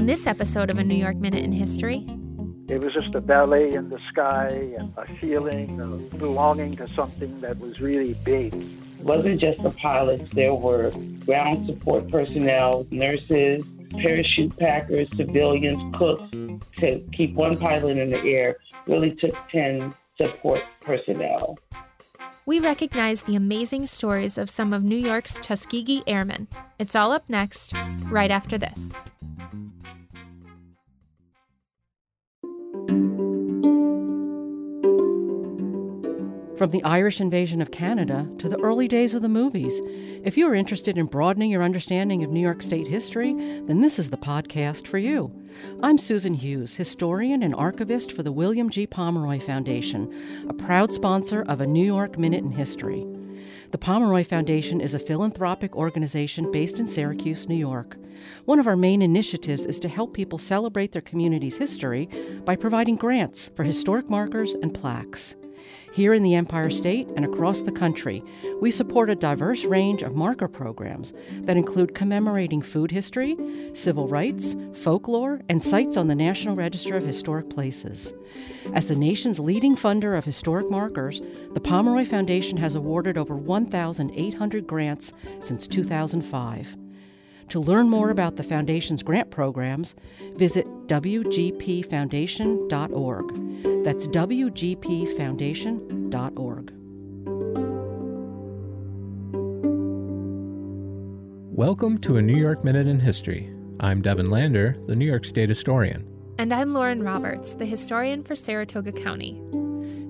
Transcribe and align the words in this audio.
On 0.00 0.06
this 0.06 0.26
episode 0.26 0.70
of 0.70 0.78
A 0.78 0.82
New 0.82 0.94
York 0.94 1.16
Minute 1.16 1.44
in 1.44 1.52
History, 1.52 2.06
it 2.68 2.80
was 2.80 2.94
just 2.94 3.14
a 3.14 3.20
ballet 3.20 3.74
in 3.74 3.90
the 3.90 3.98
sky 4.08 4.48
and 4.78 4.94
a 4.96 5.04
feeling 5.16 5.78
of 5.78 6.18
belonging 6.18 6.72
to 6.76 6.88
something 6.96 7.38
that 7.42 7.58
was 7.58 7.80
really 7.80 8.14
big. 8.24 8.54
It 8.54 9.04
wasn't 9.04 9.38
just 9.38 9.62
the 9.62 9.68
pilots, 9.68 10.32
there 10.32 10.54
were 10.54 10.90
ground 11.26 11.66
support 11.66 12.10
personnel, 12.10 12.86
nurses, 12.90 13.62
parachute 13.90 14.56
packers, 14.56 15.06
civilians, 15.18 15.94
cooks. 15.98 16.30
To 16.78 17.06
keep 17.12 17.34
one 17.34 17.58
pilot 17.58 17.98
in 17.98 18.08
the 18.08 18.22
air 18.22 18.56
really 18.86 19.14
took 19.16 19.34
10 19.50 19.92
support 20.16 20.64
personnel. 20.80 21.58
We 22.50 22.58
recognize 22.58 23.22
the 23.22 23.36
amazing 23.36 23.86
stories 23.86 24.36
of 24.36 24.50
some 24.50 24.72
of 24.72 24.82
New 24.82 24.96
York's 24.96 25.34
Tuskegee 25.34 26.02
Airmen. 26.08 26.48
It's 26.80 26.96
all 26.96 27.12
up 27.12 27.22
next, 27.28 27.72
right 28.06 28.32
after 28.32 28.58
this. 28.58 28.92
From 36.60 36.68
the 36.72 36.84
Irish 36.84 37.22
invasion 37.22 37.62
of 37.62 37.70
Canada 37.70 38.28
to 38.36 38.46
the 38.46 38.60
early 38.60 38.86
days 38.86 39.14
of 39.14 39.22
the 39.22 39.30
movies. 39.30 39.80
If 40.22 40.36
you 40.36 40.46
are 40.46 40.54
interested 40.54 40.98
in 40.98 41.06
broadening 41.06 41.50
your 41.50 41.62
understanding 41.62 42.22
of 42.22 42.28
New 42.28 42.40
York 42.40 42.60
State 42.60 42.86
history, 42.86 43.32
then 43.32 43.80
this 43.80 43.98
is 43.98 44.10
the 44.10 44.18
podcast 44.18 44.86
for 44.86 44.98
you. 44.98 45.32
I'm 45.82 45.96
Susan 45.96 46.34
Hughes, 46.34 46.74
historian 46.74 47.42
and 47.42 47.54
archivist 47.54 48.12
for 48.12 48.22
the 48.22 48.30
William 48.30 48.68
G. 48.68 48.86
Pomeroy 48.86 49.40
Foundation, 49.40 50.14
a 50.50 50.52
proud 50.52 50.92
sponsor 50.92 51.46
of 51.48 51.62
a 51.62 51.66
New 51.66 51.82
York 51.82 52.18
Minute 52.18 52.44
in 52.44 52.52
History. 52.52 53.06
The 53.70 53.78
Pomeroy 53.78 54.24
Foundation 54.24 54.82
is 54.82 54.92
a 54.92 54.98
philanthropic 54.98 55.74
organization 55.74 56.52
based 56.52 56.78
in 56.78 56.86
Syracuse, 56.86 57.48
New 57.48 57.56
York. 57.56 57.96
One 58.44 58.58
of 58.58 58.66
our 58.66 58.76
main 58.76 59.00
initiatives 59.00 59.64
is 59.64 59.80
to 59.80 59.88
help 59.88 60.12
people 60.12 60.38
celebrate 60.38 60.92
their 60.92 61.00
community's 61.00 61.56
history 61.56 62.10
by 62.44 62.54
providing 62.54 62.96
grants 62.96 63.50
for 63.56 63.64
historic 63.64 64.10
markers 64.10 64.52
and 64.52 64.74
plaques. 64.74 65.36
Here 65.92 66.14
in 66.14 66.22
the 66.22 66.34
Empire 66.34 66.70
State 66.70 67.08
and 67.16 67.24
across 67.24 67.62
the 67.62 67.72
country, 67.72 68.22
we 68.60 68.70
support 68.70 69.10
a 69.10 69.14
diverse 69.14 69.64
range 69.64 70.02
of 70.02 70.14
marker 70.14 70.48
programs 70.48 71.12
that 71.42 71.56
include 71.56 71.94
commemorating 71.94 72.62
food 72.62 72.90
history, 72.90 73.36
civil 73.74 74.06
rights, 74.08 74.56
folklore, 74.74 75.40
and 75.48 75.62
sites 75.62 75.96
on 75.96 76.06
the 76.06 76.14
National 76.14 76.54
Register 76.54 76.96
of 76.96 77.04
Historic 77.04 77.50
Places. 77.50 78.12
As 78.72 78.86
the 78.86 78.94
nation's 78.94 79.40
leading 79.40 79.76
funder 79.76 80.16
of 80.16 80.24
historic 80.24 80.70
markers, 80.70 81.20
the 81.52 81.60
Pomeroy 81.60 82.04
Foundation 82.04 82.56
has 82.58 82.74
awarded 82.74 83.18
over 83.18 83.36
1,800 83.36 84.66
grants 84.66 85.12
since 85.40 85.66
2005. 85.66 86.76
To 87.50 87.58
learn 87.58 87.90
more 87.90 88.10
about 88.10 88.36
the 88.36 88.44
Foundation's 88.44 89.02
grant 89.02 89.32
programs, 89.32 89.96
visit 90.36 90.68
WGPFoundation.org. 90.86 93.84
That's 93.84 94.06
WGPFoundation.org. 94.06 96.72
Welcome 101.52 101.98
to 101.98 102.18
a 102.18 102.22
New 102.22 102.36
York 102.36 102.62
Minute 102.62 102.86
in 102.86 103.00
History. 103.00 103.52
I'm 103.80 104.00
Devin 104.00 104.30
Lander, 104.30 104.76
the 104.86 104.94
New 104.94 105.06
York 105.06 105.24
State 105.24 105.48
historian. 105.48 106.06
And 106.38 106.54
I'm 106.54 106.72
Lauren 106.72 107.02
Roberts, 107.02 107.54
the 107.54 107.66
historian 107.66 108.22
for 108.22 108.36
Saratoga 108.36 108.92
County. 108.92 109.42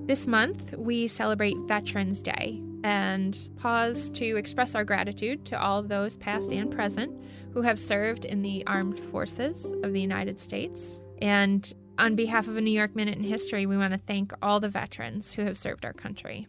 This 0.04 0.26
month, 0.26 0.74
we 0.76 1.06
celebrate 1.06 1.56
Veterans 1.66 2.20
Day, 2.20 2.60
and 2.84 3.48
pause 3.56 4.10
to 4.10 4.36
express 4.36 4.74
our 4.74 4.84
gratitude 4.84 5.44
to 5.46 5.60
all 5.60 5.82
those 5.82 6.16
past 6.16 6.52
and 6.52 6.70
present 6.70 7.22
who 7.52 7.62
have 7.62 7.78
served 7.78 8.24
in 8.24 8.42
the 8.42 8.66
armed 8.66 8.98
forces 8.98 9.74
of 9.82 9.92
the 9.92 10.00
United 10.00 10.38
States. 10.38 11.00
And 11.20 11.72
on 11.98 12.14
behalf 12.14 12.48
of 12.48 12.56
a 12.56 12.60
New 12.60 12.70
York 12.70 12.96
Minute 12.96 13.18
in 13.18 13.24
History, 13.24 13.66
we 13.66 13.76
want 13.76 13.92
to 13.92 13.98
thank 13.98 14.32
all 14.40 14.60
the 14.60 14.68
veterans 14.68 15.32
who 15.32 15.42
have 15.42 15.58
served 15.58 15.84
our 15.84 15.92
country. 15.92 16.46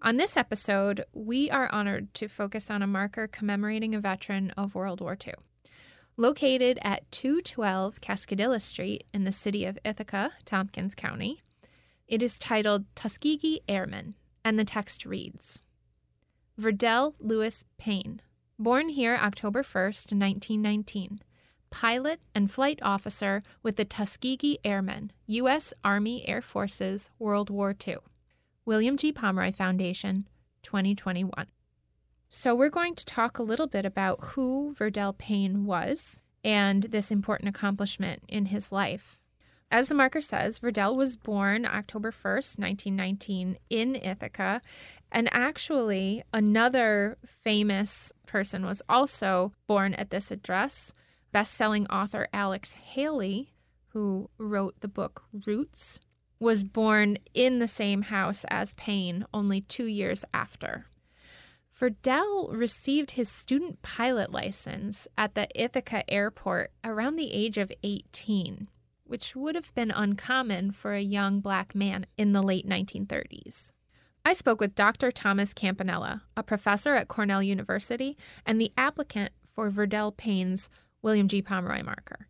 On 0.00 0.16
this 0.16 0.36
episode, 0.36 1.04
we 1.12 1.50
are 1.50 1.70
honored 1.70 2.12
to 2.14 2.26
focus 2.26 2.70
on 2.70 2.82
a 2.82 2.86
marker 2.86 3.28
commemorating 3.28 3.94
a 3.94 4.00
veteran 4.00 4.50
of 4.56 4.74
World 4.74 5.00
War 5.00 5.16
II. 5.24 5.34
Located 6.16 6.78
at 6.82 7.10
212 7.12 8.00
Cascadilla 8.00 8.60
Street 8.60 9.04
in 9.14 9.24
the 9.24 9.32
city 9.32 9.64
of 9.64 9.78
Ithaca, 9.84 10.32
Tompkins 10.44 10.94
County, 10.94 11.40
it 12.08 12.22
is 12.22 12.38
titled 12.38 12.84
Tuskegee 12.94 13.60
Airmen 13.68 14.14
and 14.44 14.58
the 14.58 14.64
text 14.64 15.04
reads 15.04 15.60
Verdelle 16.58 17.14
Louis 17.18 17.64
Payne, 17.78 18.20
born 18.58 18.90
here 18.90 19.18
October 19.20 19.62
1st, 19.62 20.12
1919, 20.12 21.20
pilot 21.70 22.20
and 22.34 22.50
flight 22.50 22.78
officer 22.82 23.42
with 23.62 23.76
the 23.76 23.84
Tuskegee 23.84 24.58
Airmen, 24.64 25.12
U.S. 25.26 25.72
Army 25.82 26.28
Air 26.28 26.42
Forces, 26.42 27.10
World 27.18 27.50
War 27.50 27.74
II. 27.86 27.96
William 28.64 28.96
G. 28.96 29.12
Pomeroy 29.12 29.50
Foundation, 29.50 30.28
2021. 30.62 31.46
So, 32.28 32.54
we're 32.54 32.70
going 32.70 32.94
to 32.94 33.04
talk 33.04 33.38
a 33.38 33.42
little 33.42 33.66
bit 33.66 33.84
about 33.84 34.20
who 34.22 34.74
Verdelle 34.78 35.16
Payne 35.16 35.64
was 35.64 36.22
and 36.44 36.84
this 36.84 37.10
important 37.10 37.48
accomplishment 37.48 38.22
in 38.28 38.46
his 38.46 38.70
life. 38.70 39.18
As 39.72 39.88
the 39.88 39.94
marker 39.94 40.20
says, 40.20 40.58
Verdelle 40.58 40.94
was 40.94 41.16
born 41.16 41.64
October 41.64 42.12
1st, 42.12 42.58
1919, 42.58 43.56
in 43.70 43.96
Ithaca. 43.96 44.60
And 45.10 45.30
actually, 45.32 46.22
another 46.30 47.16
famous 47.24 48.12
person 48.26 48.66
was 48.66 48.82
also 48.86 49.50
born 49.66 49.94
at 49.94 50.10
this 50.10 50.30
address. 50.30 50.92
Best 51.32 51.54
selling 51.54 51.86
author 51.86 52.28
Alex 52.34 52.74
Haley, 52.74 53.48
who 53.88 54.28
wrote 54.36 54.78
the 54.80 54.88
book 54.88 55.22
Roots, 55.46 55.98
was 56.38 56.64
born 56.64 57.16
in 57.32 57.58
the 57.58 57.66
same 57.66 58.02
house 58.02 58.44
as 58.50 58.74
Payne 58.74 59.24
only 59.32 59.62
two 59.62 59.86
years 59.86 60.22
after. 60.34 60.84
Verdelle 61.74 62.50
received 62.52 63.12
his 63.12 63.30
student 63.30 63.80
pilot 63.80 64.30
license 64.30 65.08
at 65.16 65.34
the 65.34 65.48
Ithaca 65.54 66.08
airport 66.10 66.72
around 66.84 67.16
the 67.16 67.32
age 67.32 67.56
of 67.56 67.72
18 67.82 68.68
which 69.12 69.36
would 69.36 69.54
have 69.54 69.74
been 69.74 69.90
uncommon 69.90 70.70
for 70.70 70.94
a 70.94 71.02
young 71.02 71.38
black 71.38 71.74
man 71.74 72.06
in 72.16 72.32
the 72.32 72.42
late 72.42 72.66
1930s. 72.66 73.70
I 74.24 74.32
spoke 74.32 74.58
with 74.58 74.74
Dr. 74.74 75.10
Thomas 75.10 75.52
Campanella, 75.52 76.22
a 76.34 76.42
professor 76.42 76.94
at 76.94 77.08
Cornell 77.08 77.42
University 77.42 78.16
and 78.46 78.58
the 78.58 78.72
applicant 78.78 79.30
for 79.50 79.68
Verdelle 79.68 80.16
Payne's 80.16 80.70
William 81.02 81.28
G. 81.28 81.42
Pomeroy 81.42 81.82
marker. 81.82 82.26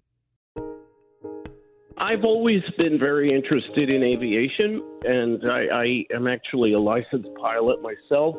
I've 1.98 2.24
always 2.24 2.62
been 2.76 2.98
very 2.98 3.32
interested 3.32 3.88
in 3.88 4.02
aviation, 4.02 4.82
and 5.04 5.40
I, 5.48 5.66
I 5.72 6.16
am 6.16 6.26
actually 6.26 6.72
a 6.72 6.80
licensed 6.80 7.28
pilot 7.40 7.80
myself. 7.80 8.34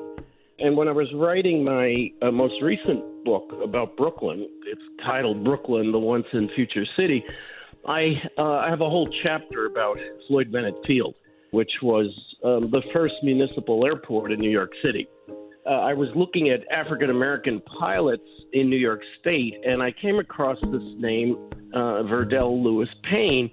And 0.60 0.76
when 0.76 0.90
I 0.90 0.92
was 0.92 1.08
writing 1.16 1.64
my 1.64 2.10
uh, 2.22 2.30
most 2.30 2.62
recent 2.62 3.24
book 3.24 3.54
about 3.64 3.96
Brooklyn, 3.96 4.46
it's 4.68 4.82
titled 5.06 5.46
Brooklyn, 5.46 5.94
the 5.94 6.00
Once 6.00 6.26
and 6.34 6.52
Future 6.58 6.86
City. 6.98 7.24
I 7.88 8.14
uh, 8.38 8.44
I 8.44 8.70
have 8.70 8.82
a 8.82 8.90
whole 8.90 9.10
chapter 9.24 9.66
about 9.66 9.98
Floyd 10.28 10.52
Bennett 10.52 10.76
Field, 10.88 11.16
which 11.52 11.72
was 11.82 12.08
um, 12.44 12.72
the 12.72 12.82
first 12.94 13.16
municipal 13.24 13.86
airport 13.86 14.32
in 14.32 14.40
New 14.40 14.50
York 14.50 14.72
City. 14.84 15.08
Uh, 15.66 15.70
I 15.70 15.94
was 15.94 16.10
looking 16.16 16.50
at 16.50 16.60
African 16.72 17.10
American 17.10 17.62
pilots 17.80 18.28
in 18.54 18.70
New 18.70 18.78
York 18.78 19.02
State, 19.20 19.56
and 19.66 19.82
I 19.82 19.92
came 19.92 20.20
across 20.20 20.58
this 20.62 20.84
name, 20.98 21.38
uh, 21.74 22.04
Verdelle 22.04 22.62
Louis 22.62 22.90
Payne, 23.10 23.50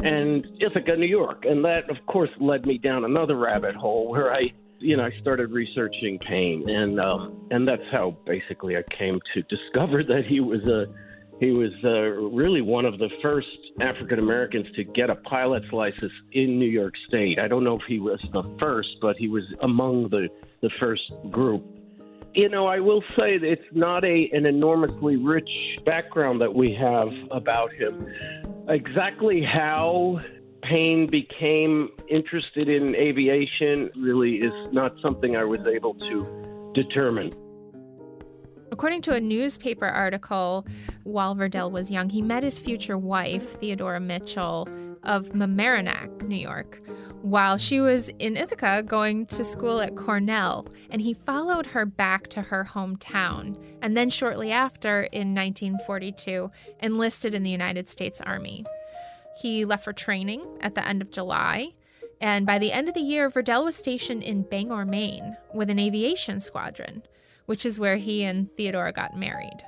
and 0.00 0.46
Ithaca, 0.60 0.96
New 0.96 1.06
York, 1.06 1.44
and 1.44 1.64
that, 1.64 1.88
of 1.90 1.96
course, 2.06 2.30
led 2.40 2.66
me 2.66 2.78
down 2.78 3.04
another 3.04 3.36
rabbit 3.36 3.74
hole 3.74 4.08
where 4.08 4.32
I, 4.32 4.52
you 4.78 4.96
know, 4.96 5.04
I 5.04 5.10
started 5.20 5.50
researching 5.50 6.18
Payne, 6.18 6.68
and 6.68 7.00
uh, 7.00 7.28
and 7.50 7.68
that's 7.68 7.82
how 7.92 8.16
basically 8.26 8.76
I 8.76 8.82
came 8.96 9.20
to 9.34 9.42
discover 9.56 10.02
that 10.02 10.24
he 10.26 10.40
was 10.40 10.60
a 10.64 10.86
he 11.44 11.52
was 11.52 11.72
uh, 11.84 11.90
really 12.34 12.62
one 12.62 12.84
of 12.86 12.98
the 12.98 13.10
first 13.22 13.46
African 13.80 14.18
Americans 14.18 14.66
to 14.76 14.84
get 14.84 15.10
a 15.10 15.16
pilot's 15.16 15.70
license 15.72 16.12
in 16.32 16.58
New 16.58 16.68
York 16.68 16.94
State. 17.06 17.38
I 17.38 17.48
don't 17.48 17.64
know 17.64 17.76
if 17.76 17.82
he 17.86 17.98
was 17.98 18.18
the 18.32 18.42
first, 18.58 18.88
but 19.02 19.16
he 19.16 19.28
was 19.28 19.42
among 19.60 20.08
the, 20.08 20.28
the 20.62 20.70
first 20.80 21.02
group. 21.30 21.62
You 22.34 22.48
know, 22.48 22.66
I 22.66 22.80
will 22.80 23.02
say 23.16 23.38
that 23.38 23.46
it's 23.46 23.62
not 23.72 24.04
a 24.04 24.28
an 24.32 24.46
enormously 24.46 25.16
rich 25.16 25.48
background 25.84 26.40
that 26.40 26.52
we 26.52 26.74
have 26.74 27.08
about 27.30 27.72
him. 27.72 28.06
Exactly 28.68 29.42
how 29.42 30.20
Payne 30.62 31.08
became 31.10 31.90
interested 32.08 32.68
in 32.68 32.94
aviation 32.96 33.90
really 33.96 34.36
is 34.36 34.52
not 34.72 34.94
something 35.02 35.36
I 35.36 35.44
was 35.44 35.60
able 35.72 35.94
to 35.94 36.72
determine. 36.74 37.43
According 38.74 39.02
to 39.02 39.14
a 39.14 39.20
newspaper 39.20 39.86
article, 39.86 40.66
while 41.04 41.36
Verdelle 41.36 41.70
was 41.70 41.92
young, 41.92 42.10
he 42.10 42.20
met 42.20 42.42
his 42.42 42.58
future 42.58 42.98
wife, 42.98 43.60
Theodora 43.60 44.00
Mitchell, 44.00 44.68
of 45.04 45.28
Mamaroneck, 45.28 46.26
New 46.26 46.34
York, 46.34 46.80
while 47.22 47.56
she 47.56 47.80
was 47.80 48.08
in 48.18 48.36
Ithaca 48.36 48.82
going 48.84 49.26
to 49.26 49.44
school 49.44 49.80
at 49.80 49.94
Cornell, 49.94 50.66
and 50.90 51.00
he 51.00 51.14
followed 51.14 51.66
her 51.66 51.86
back 51.86 52.26
to 52.30 52.42
her 52.42 52.64
hometown, 52.64 53.56
and 53.80 53.96
then 53.96 54.10
shortly 54.10 54.50
after, 54.50 55.04
in 55.04 55.36
1942, 55.36 56.50
enlisted 56.82 57.32
in 57.32 57.44
the 57.44 57.50
United 57.50 57.88
States 57.88 58.20
Army. 58.22 58.66
He 59.40 59.64
left 59.64 59.84
for 59.84 59.92
training 59.92 60.44
at 60.62 60.74
the 60.74 60.84
end 60.84 61.00
of 61.00 61.12
July, 61.12 61.74
and 62.20 62.44
by 62.44 62.58
the 62.58 62.72
end 62.72 62.88
of 62.88 62.94
the 62.94 63.00
year, 63.00 63.30
Verdelle 63.30 63.66
was 63.66 63.76
stationed 63.76 64.24
in 64.24 64.42
Bangor, 64.42 64.84
Maine, 64.84 65.36
with 65.54 65.70
an 65.70 65.78
aviation 65.78 66.40
squadron, 66.40 67.04
which 67.46 67.66
is 67.66 67.78
where 67.78 67.96
he 67.96 68.24
and 68.24 68.48
Theodora 68.56 68.92
got 68.92 69.16
married. 69.16 69.64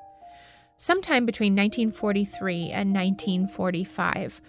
Sometime 0.76 1.24
between 1.24 1.54
1943 1.54 2.70
and 2.70 2.94
1945, 2.94 4.40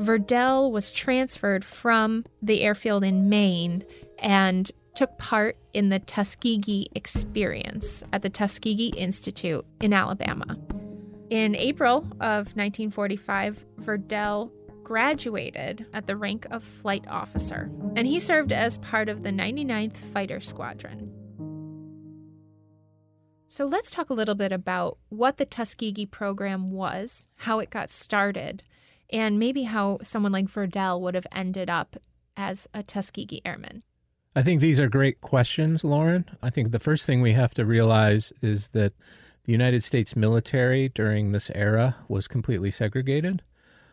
Verdelle 0.00 0.70
was 0.70 0.90
transferred 0.90 1.64
from 1.64 2.24
the 2.40 2.62
airfield 2.62 3.04
in 3.04 3.28
Maine 3.28 3.84
and 4.18 4.70
took 4.94 5.18
part 5.18 5.56
in 5.72 5.88
the 5.88 5.98
Tuskegee 5.98 6.88
experience 6.94 8.04
at 8.12 8.22
the 8.22 8.30
Tuskegee 8.30 8.92
Institute 8.96 9.64
in 9.80 9.92
Alabama. 9.92 10.56
In 11.30 11.56
April 11.56 12.06
of 12.20 12.54
1945, 12.56 13.64
Verdelle 13.78 14.52
graduated 14.82 15.86
at 15.94 16.06
the 16.06 16.16
rank 16.16 16.46
of 16.50 16.62
flight 16.62 17.04
officer, 17.08 17.70
and 17.96 18.06
he 18.06 18.20
served 18.20 18.52
as 18.52 18.78
part 18.78 19.08
of 19.08 19.22
the 19.22 19.30
99th 19.30 19.96
Fighter 19.96 20.40
Squadron. 20.40 21.21
So 23.52 23.66
let's 23.66 23.90
talk 23.90 24.08
a 24.08 24.14
little 24.14 24.34
bit 24.34 24.50
about 24.50 24.96
what 25.10 25.36
the 25.36 25.44
Tuskegee 25.44 26.06
program 26.06 26.70
was, 26.70 27.26
how 27.36 27.58
it 27.58 27.68
got 27.68 27.90
started, 27.90 28.62
and 29.10 29.38
maybe 29.38 29.64
how 29.64 29.98
someone 30.02 30.32
like 30.32 30.46
Verdelle 30.46 30.98
would 31.02 31.14
have 31.14 31.26
ended 31.32 31.68
up 31.68 31.98
as 32.34 32.66
a 32.72 32.82
Tuskegee 32.82 33.42
Airman? 33.44 33.82
I 34.34 34.42
think 34.42 34.62
these 34.62 34.80
are 34.80 34.88
great 34.88 35.20
questions, 35.20 35.84
Lauren. 35.84 36.24
I 36.42 36.48
think 36.48 36.70
the 36.70 36.80
first 36.80 37.04
thing 37.04 37.20
we 37.20 37.34
have 37.34 37.52
to 37.52 37.66
realize 37.66 38.32
is 38.40 38.68
that 38.68 38.94
the 39.44 39.52
United 39.52 39.84
States 39.84 40.16
military 40.16 40.88
during 40.88 41.32
this 41.32 41.50
era 41.54 41.96
was 42.08 42.26
completely 42.26 42.70
segregated. 42.70 43.42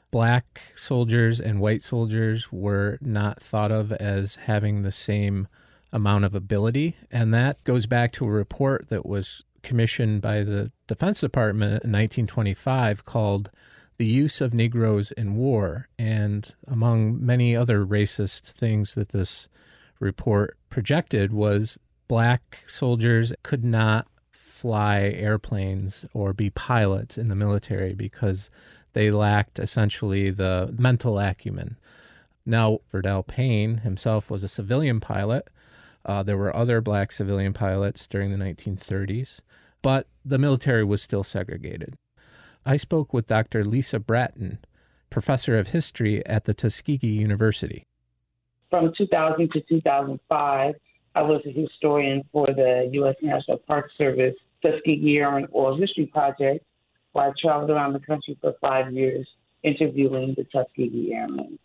Black 0.09 0.61
soldiers 0.73 1.41
and 1.41 1.59
white 1.59 1.83
soldiers 1.83 2.49
were 2.49 2.97
not 3.01 3.41
thought 3.41 3.73
of 3.73 3.91
as 3.91 4.35
having 4.35 4.83
the 4.83 4.91
same 4.91 5.49
amount 5.91 6.23
of 6.23 6.35
ability. 6.35 6.95
And 7.11 7.33
that 7.33 7.63
goes 7.65 7.87
back 7.87 8.13
to 8.13 8.25
a 8.25 8.29
report 8.29 8.87
that 8.87 9.05
was 9.05 9.43
commissioned 9.69 10.19
by 10.19 10.41
the 10.41 10.71
Defense 10.87 11.21
Department 11.21 11.83
in 11.83 11.91
1925 11.91 13.05
called 13.05 13.51
the 13.99 14.05
use 14.07 14.41
of 14.41 14.51
Negroes 14.51 15.11
in 15.11 15.35
war, 15.35 15.87
and 15.99 16.55
among 16.67 17.23
many 17.23 17.55
other 17.55 17.85
racist 17.85 18.53
things 18.53 18.95
that 18.95 19.09
this 19.09 19.47
report 19.99 20.57
projected 20.71 21.31
was 21.31 21.77
black 22.07 22.63
soldiers 22.65 23.31
could 23.43 23.63
not 23.63 24.07
fly 24.31 25.01
airplanes 25.01 26.03
or 26.13 26.33
be 26.33 26.49
pilots 26.49 27.15
in 27.15 27.27
the 27.27 27.35
military 27.35 27.93
because 27.93 28.49
they 28.93 29.11
lacked 29.11 29.59
essentially 29.59 30.31
the 30.31 30.73
mental 30.79 31.19
acumen. 31.19 31.77
Now, 32.43 32.79
Verdelle 32.91 33.27
Payne 33.27 33.77
himself 33.77 34.31
was 34.31 34.43
a 34.43 34.47
civilian 34.47 34.99
pilot. 34.99 35.47
Uh, 36.09 36.23
there 36.23 36.37
were 36.37 36.55
other 36.55 36.81
black 36.81 37.11
civilian 37.11 37.53
pilots 37.53 38.07
during 38.07 38.31
the 38.31 38.43
1930s, 38.43 39.41
but 39.83 40.07
the 40.25 40.39
military 40.39 40.83
was 40.83 41.03
still 41.03 41.23
segregated. 41.23 41.99
I 42.65 42.77
spoke 42.77 43.13
with 43.13 43.27
Dr. 43.27 43.63
Lisa 43.63 43.99
Bratton, 43.99 44.57
professor 45.11 45.55
of 45.59 45.67
history 45.67 46.25
at 46.25 46.45
the 46.45 46.55
Tuskegee 46.55 47.05
University. 47.05 47.85
From 48.71 48.91
2000 48.97 49.51
to 49.51 49.61
2005, 49.61 50.73
I 51.13 51.21
was 51.21 51.43
a 51.45 51.51
historian 51.51 52.23
for 52.31 52.47
the 52.47 52.89
U.S. 52.93 53.15
National 53.21 53.59
Park 53.59 53.91
Service 53.95 54.33
Tuskegee 54.65 55.19
Airmen 55.19 55.47
Oral 55.51 55.77
History 55.77 56.07
Project, 56.07 56.65
where 57.11 57.29
I 57.29 57.33
traveled 57.39 57.69
around 57.69 57.93
the 57.93 57.99
country 57.99 58.35
for 58.41 58.55
five 58.61 58.91
years 58.91 59.27
interviewing 59.61 60.33
the 60.35 60.45
Tuskegee 60.45 61.13
Airmen. 61.13 61.59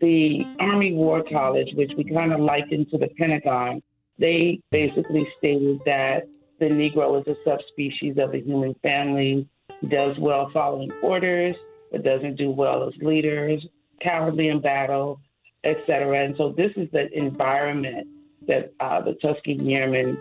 The 0.00 0.46
Army 0.60 0.92
War 0.92 1.24
College, 1.28 1.68
which 1.74 1.92
we 1.96 2.04
kind 2.04 2.32
of 2.32 2.40
likened 2.40 2.90
to 2.90 2.98
the 2.98 3.08
Pentagon, 3.18 3.82
they 4.18 4.60
basically 4.70 5.28
stated 5.38 5.80
that 5.86 6.28
the 6.58 6.66
Negro 6.66 7.20
is 7.20 7.26
a 7.26 7.36
subspecies 7.44 8.16
of 8.18 8.32
the 8.32 8.40
human 8.40 8.74
family, 8.82 9.48
does 9.88 10.16
well 10.18 10.50
following 10.52 10.90
orders, 11.02 11.54
but 11.92 12.02
doesn't 12.02 12.36
do 12.36 12.50
well 12.50 12.86
as 12.88 12.94
leaders, 13.00 13.64
cowardly 14.02 14.48
in 14.48 14.60
battle, 14.60 15.20
etc. 15.64 16.24
And 16.24 16.36
so 16.36 16.52
this 16.56 16.72
is 16.76 16.88
the 16.92 17.08
environment 17.16 18.08
that 18.46 18.72
uh, 18.80 19.00
the 19.00 19.14
Tuskegee 19.14 19.74
Airmen 19.74 20.16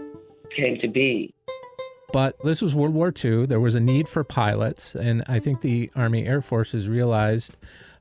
came 0.55 0.79
to 0.81 0.87
be. 0.87 1.33
But 2.13 2.37
this 2.43 2.61
was 2.61 2.73
World 2.73 2.93
War 2.93 3.13
II. 3.13 3.47
There 3.47 3.59
was 3.59 3.75
a 3.75 3.79
need 3.79 4.07
for 4.07 4.23
pilots, 4.23 4.95
and 4.95 5.23
I 5.27 5.39
think 5.39 5.61
the 5.61 5.91
Army 5.95 6.25
Air 6.25 6.41
Forces 6.41 6.87
realized 6.87 7.57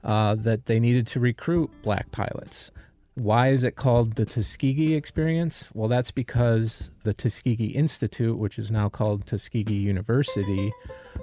uh, 0.06 0.36
that 0.36 0.66
they 0.66 0.80
needed 0.80 1.06
to 1.08 1.20
recruit 1.20 1.70
black 1.82 2.10
pilots. 2.12 2.70
Why 3.16 3.48
is 3.48 3.64
it 3.64 3.76
called 3.76 4.14
the 4.14 4.26
Tuskegee 4.26 4.94
Experience? 4.94 5.70
Well, 5.74 5.88
that's 5.88 6.10
because 6.10 6.90
the 7.02 7.14
Tuskegee 7.14 7.74
Institute, 7.74 8.38
which 8.38 8.58
is 8.58 8.70
now 8.70 8.88
called 8.88 9.26
Tuskegee 9.26 9.74
University, 9.74 10.70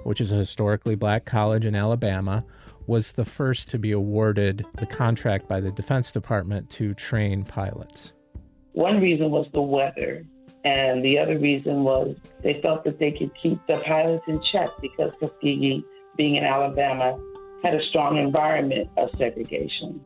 which 0.02 0.20
is 0.20 0.32
a 0.32 0.36
historically 0.36 0.96
black 0.96 1.24
college 1.24 1.64
in 1.64 1.74
Alabama, 1.74 2.44
was 2.86 3.12
the 3.12 3.24
first 3.24 3.70
to 3.70 3.78
be 3.78 3.92
awarded 3.92 4.66
the 4.74 4.86
contract 4.86 5.48
by 5.48 5.60
the 5.60 5.70
Defense 5.70 6.12
Department 6.12 6.68
to 6.70 6.94
train 6.94 7.44
pilots. 7.44 8.12
One 8.72 9.00
reason 9.00 9.30
was 9.30 9.46
the 9.54 9.62
weather, 9.62 10.26
and 10.64 11.02
the 11.04 11.16
other 11.16 11.38
reason 11.38 11.84
was 11.84 12.16
they 12.42 12.60
felt 12.60 12.82
that 12.84 12.98
they 12.98 13.12
could 13.12 13.30
keep 13.40 13.64
the 13.68 13.76
pilots 13.86 14.24
in 14.26 14.42
check 14.52 14.68
because 14.82 15.12
Tuskegee, 15.20 15.84
being 16.16 16.34
in 16.34 16.44
Alabama, 16.44 17.16
had 17.64 17.74
a 17.74 17.82
strong 17.88 18.18
environment 18.18 18.90
of 18.98 19.08
segregation. 19.16 20.00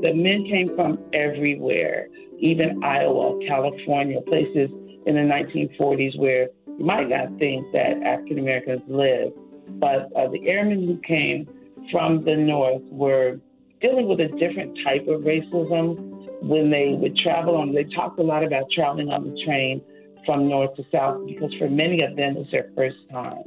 The 0.00 0.14
men 0.14 0.44
came 0.44 0.76
from 0.76 0.98
everywhere, 1.12 2.06
even 2.38 2.82
Iowa, 2.84 3.44
California, 3.48 4.20
places 4.20 4.70
in 5.06 5.14
the 5.16 5.22
1940s 5.22 6.16
where 6.18 6.48
you 6.78 6.84
might 6.84 7.08
not 7.08 7.36
think 7.40 7.72
that 7.72 8.00
African 8.04 8.38
Americans 8.38 8.82
lived. 8.86 9.36
But 9.80 10.08
uh, 10.14 10.28
the 10.28 10.48
airmen 10.48 10.86
who 10.86 10.98
came 10.98 11.48
from 11.90 12.24
the 12.24 12.36
North 12.36 12.82
were 12.84 13.40
dealing 13.80 14.06
with 14.06 14.20
a 14.20 14.28
different 14.28 14.78
type 14.86 15.08
of 15.08 15.22
racism 15.22 16.42
when 16.42 16.70
they 16.70 16.92
would 16.92 17.16
travel 17.16 17.56
on. 17.56 17.74
They 17.74 17.84
talked 17.84 18.20
a 18.20 18.22
lot 18.22 18.44
about 18.44 18.70
traveling 18.70 19.10
on 19.10 19.24
the 19.24 19.44
train 19.44 19.82
from 20.24 20.48
north 20.48 20.74
to 20.76 20.84
south 20.92 21.26
because 21.26 21.52
for 21.54 21.68
many 21.68 22.02
of 22.02 22.16
them 22.16 22.36
it's 22.36 22.50
their 22.50 22.70
first 22.76 22.96
time. 23.10 23.44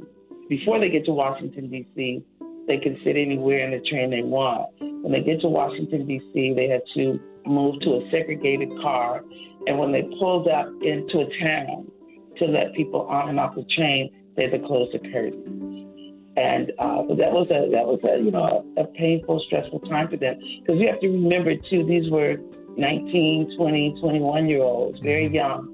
Before 0.48 0.80
they 0.80 0.90
get 0.90 1.04
to 1.06 1.12
Washington, 1.12 1.70
D.C., 1.70 2.24
they 2.68 2.78
can 2.78 2.98
sit 3.04 3.16
anywhere 3.16 3.64
in 3.64 3.70
the 3.70 3.88
train 3.88 4.10
they 4.10 4.22
want. 4.22 4.68
When 4.80 5.12
they 5.12 5.20
get 5.20 5.40
to 5.40 5.48
Washington, 5.48 6.06
D.C., 6.06 6.54
they 6.54 6.68
had 6.68 6.82
to 6.94 7.18
move 7.46 7.80
to 7.80 7.96
a 7.96 8.10
segregated 8.10 8.70
car. 8.80 9.24
And 9.66 9.78
when 9.78 9.92
they 9.92 10.02
pulled 10.18 10.48
up 10.48 10.68
into 10.82 11.20
a 11.20 11.38
town 11.40 11.90
to 12.38 12.44
let 12.46 12.74
people 12.74 13.02
on 13.02 13.30
and 13.30 13.40
off 13.40 13.54
the 13.54 13.64
train, 13.76 14.10
they 14.36 14.44
had 14.44 14.52
to 14.52 14.66
close 14.66 14.88
the 14.92 14.98
curtain. 14.98 15.88
And 16.36 16.72
uh, 16.78 17.02
that 17.16 17.30
was 17.30 17.48
a 17.50 17.68
that 17.72 17.84
was 17.84 18.00
a 18.08 18.22
you 18.22 18.30
know 18.30 18.64
a, 18.78 18.82
a 18.82 18.86
painful, 18.86 19.42
stressful 19.46 19.80
time 19.80 20.08
for 20.08 20.16
them 20.16 20.38
because 20.60 20.80
you 20.80 20.88
have 20.88 21.00
to 21.00 21.08
remember 21.08 21.54
too 21.56 21.84
these 21.84 22.10
were 22.10 22.36
19, 22.76 23.54
20, 23.56 24.00
21 24.00 24.48
year 24.48 24.62
olds, 24.62 24.98
very 25.00 25.26
mm-hmm. 25.26 25.34
young. 25.34 25.71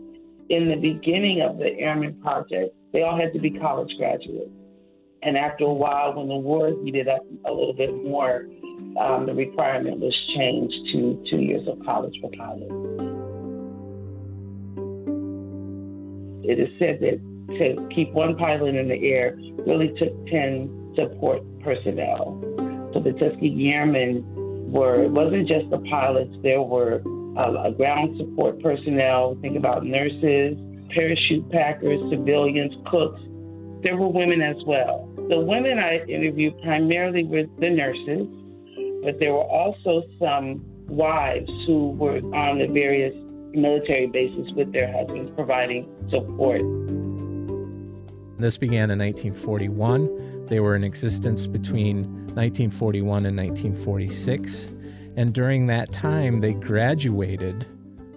In 0.50 0.66
the 0.66 0.76
beginning 0.76 1.42
of 1.42 1.58
the 1.58 1.78
Airman 1.78 2.18
Project, 2.22 2.74
they 2.94 3.02
all 3.02 3.18
had 3.18 3.34
to 3.34 3.38
be 3.38 3.50
college 3.50 3.94
graduates. 3.98 4.50
And 5.22 5.38
after 5.38 5.64
a 5.64 5.72
while, 5.72 6.14
when 6.14 6.28
the 6.28 6.36
war 6.36 6.74
heated 6.82 7.06
up 7.06 7.20
a 7.44 7.52
little 7.52 7.74
bit 7.74 7.94
more, 8.02 8.46
um, 8.98 9.26
the 9.26 9.34
requirement 9.34 9.98
was 9.98 10.14
changed 10.34 10.74
to 10.92 11.22
two 11.30 11.42
years 11.42 11.68
of 11.68 11.84
college 11.84 12.14
for 12.22 12.30
pilots. 12.30 12.72
It 16.44 16.58
is 16.58 16.70
said 16.78 17.00
that 17.00 17.20
to 17.58 17.88
keep 17.94 18.10
one 18.12 18.34
pilot 18.36 18.74
in 18.74 18.88
the 18.88 19.06
air 19.06 19.36
really 19.66 19.92
took 19.98 20.26
10 20.28 20.94
support 20.96 21.42
personnel. 21.60 22.40
So 22.94 23.00
the 23.00 23.12
Tuskegee 23.12 23.70
Airmen 23.70 24.24
were, 24.72 25.02
it 25.04 25.10
wasn't 25.10 25.46
just 25.46 25.68
the 25.68 25.78
pilots, 25.90 26.34
there 26.42 26.62
were 26.62 27.02
uh, 27.38 27.71
ground 27.71 28.16
support 28.18 28.61
personnel, 28.61 29.37
think 29.40 29.57
about 29.57 29.85
nurses, 29.85 30.59
parachute 30.90 31.49
packers, 31.50 32.00
civilians, 32.11 32.75
cooks, 32.90 33.21
there 33.83 33.97
were 33.97 34.09
women 34.09 34.42
as 34.42 34.57
well. 34.66 35.09
The 35.28 35.38
women 35.38 35.78
I 35.78 36.04
interviewed 36.07 36.61
primarily 36.62 37.25
were 37.25 37.45
the 37.59 37.71
nurses, 37.71 38.26
but 39.04 39.21
there 39.21 39.33
were 39.33 39.45
also 39.45 40.02
some 40.18 40.64
wives 40.88 41.50
who 41.66 41.90
were 41.90 42.18
on 42.35 42.59
the 42.59 42.66
various 42.66 43.14
military 43.52 44.07
bases 44.07 44.52
with 44.54 44.73
their 44.73 44.90
husbands 44.92 45.30
providing 45.37 45.87
support. 46.11 46.61
This 48.38 48.59
began 48.59 48.90
in 48.90 48.99
1941. 48.99 50.47
They 50.47 50.61
were 50.61 50.75
in 50.75 50.83
existence 50.83 51.47
between 51.47 52.04
1941 52.35 53.26
and 53.26 53.37
1946. 53.37 54.75
And 55.18 55.34
during 55.34 55.66
that 55.66 55.92
time, 55.92 56.40
they 56.40 56.52
graduated 56.52 57.66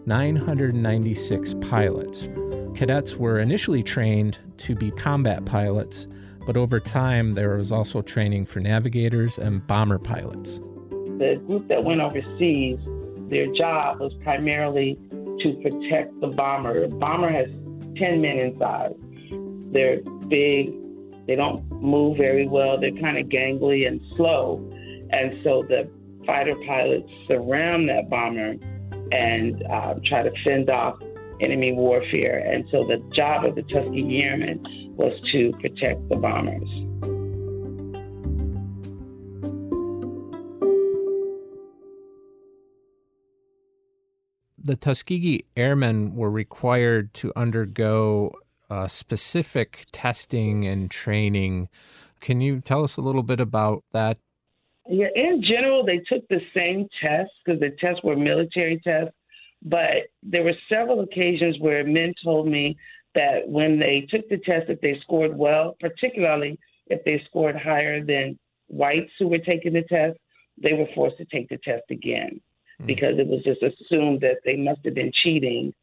996 0.05 1.55
pilots. 1.55 2.29
Cadets 2.75 3.15
were 3.15 3.39
initially 3.39 3.81
trained 3.81 4.37
to 4.57 4.75
be 4.75 4.91
combat 4.91 5.43
pilots, 5.43 6.05
but 6.45 6.55
over 6.55 6.79
time, 6.79 7.33
there 7.33 7.57
was 7.57 7.71
also 7.71 8.03
training 8.03 8.45
for 8.45 8.59
navigators 8.59 9.39
and 9.39 9.65
bomber 9.65 9.97
pilots. 9.97 10.59
The 11.17 11.41
group 11.47 11.67
that 11.69 11.83
went 11.83 12.01
overseas, 12.01 12.77
their 13.29 13.47
job 13.47 13.99
was 13.99 14.13
primarily 14.23 14.99
to 15.09 15.59
protect 15.63 16.21
the 16.21 16.27
bomber. 16.27 16.87
The 16.87 16.95
bomber 16.97 17.31
has 17.31 17.49
10 17.97 18.21
men 18.21 18.37
inside. 18.37 18.93
They're 19.73 20.01
big, 20.27 20.71
they 21.25 21.35
don't 21.35 21.67
move 21.71 22.17
very 22.17 22.47
well, 22.47 22.79
they're 22.79 22.91
kind 22.91 23.17
of 23.17 23.25
gangly 23.25 23.87
and 23.87 23.99
slow. 24.15 24.69
And 25.13 25.43
so 25.43 25.63
the 25.67 25.89
fighter 26.25 26.55
pilots 26.65 27.09
surround 27.29 27.89
that 27.89 28.09
bomber 28.09 28.55
and 29.11 29.63
uh, 29.69 29.95
try 30.05 30.23
to 30.23 30.31
fend 30.43 30.69
off 30.69 31.01
enemy 31.41 31.73
warfare. 31.73 32.39
And 32.39 32.65
so 32.71 32.83
the 32.83 32.97
job 33.13 33.45
of 33.45 33.55
the 33.55 33.63
Tuskegee 33.63 34.23
Airmen 34.23 34.63
was 34.95 35.19
to 35.31 35.51
protect 35.59 36.07
the 36.09 36.15
bombers. 36.15 36.69
The 44.63 44.75
Tuskegee 44.75 45.45
Airmen 45.57 46.15
were 46.15 46.29
required 46.29 47.13
to 47.15 47.33
undergo 47.35 48.31
uh, 48.69 48.87
specific 48.87 49.87
testing 49.91 50.65
and 50.67 50.89
training. 50.89 51.67
Can 52.19 52.39
you 52.39 52.61
tell 52.61 52.83
us 52.83 52.95
a 52.95 53.01
little 53.01 53.23
bit 53.23 53.39
about 53.39 53.83
that? 53.91 54.19
Yeah, 54.91 55.07
in 55.15 55.41
general, 55.41 55.85
they 55.85 55.99
took 55.99 56.27
the 56.27 56.41
same 56.53 56.89
tests 57.01 57.33
because 57.45 57.61
the 57.61 57.69
tests 57.79 58.03
were 58.03 58.17
military 58.17 58.81
tests. 58.83 59.15
But 59.63 60.09
there 60.21 60.43
were 60.43 60.55
several 60.71 60.99
occasions 60.99 61.57
where 61.59 61.85
men 61.85 62.13
told 62.21 62.47
me 62.47 62.77
that 63.15 63.47
when 63.47 63.79
they 63.79 64.05
took 64.09 64.27
the 64.27 64.37
test, 64.37 64.69
if 64.69 64.81
they 64.81 64.99
scored 65.01 65.37
well, 65.37 65.77
particularly 65.79 66.59
if 66.87 67.03
they 67.05 67.23
scored 67.29 67.55
higher 67.55 68.03
than 68.03 68.37
whites 68.67 69.11
who 69.17 69.29
were 69.29 69.37
taking 69.37 69.73
the 69.73 69.83
test, 69.83 70.17
they 70.61 70.73
were 70.73 70.87
forced 70.93 71.17
to 71.17 71.25
take 71.25 71.47
the 71.47 71.57
test 71.57 71.83
again 71.89 72.41
mm. 72.81 72.85
because 72.85 73.17
it 73.17 73.27
was 73.27 73.43
just 73.45 73.61
assumed 73.61 74.19
that 74.21 74.39
they 74.43 74.57
must 74.57 74.81
have 74.83 74.95
been 74.95 75.11
cheating. 75.13 75.73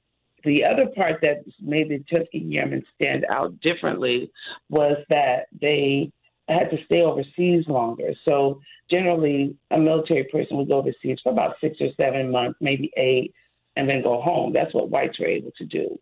The 0.45 0.67
other 0.67 0.87
part 0.95 1.21
that 1.23 1.45
made 1.63 1.89
the 1.89 2.05
Tuskegee 2.15 2.59
Airmen 2.59 2.85
stand 3.01 3.25
out 3.31 3.59
differently 3.61 4.31
was 4.69 4.99
that 5.09 5.47
they 5.59 6.13
had 6.55 6.71
to 6.71 6.85
stay 6.85 7.03
overseas 7.03 7.67
longer. 7.69 8.15
So 8.27 8.61
generally, 8.91 9.57
a 9.71 9.79
military 9.79 10.25
person 10.25 10.57
would 10.57 10.69
go 10.69 10.79
overseas 10.79 11.19
for 11.23 11.33
about 11.33 11.57
six 11.61 11.77
or 11.81 11.89
seven 12.01 12.31
months, 12.31 12.59
maybe 12.61 12.91
eight, 12.97 13.35
and 13.77 13.89
then 13.89 14.03
go 14.03 14.21
home. 14.21 14.53
That's 14.53 14.73
what 14.75 14.91
whites 14.91 15.19
were 15.19 15.27
able 15.27 15.53
to 15.59 15.65
do. 15.65 15.99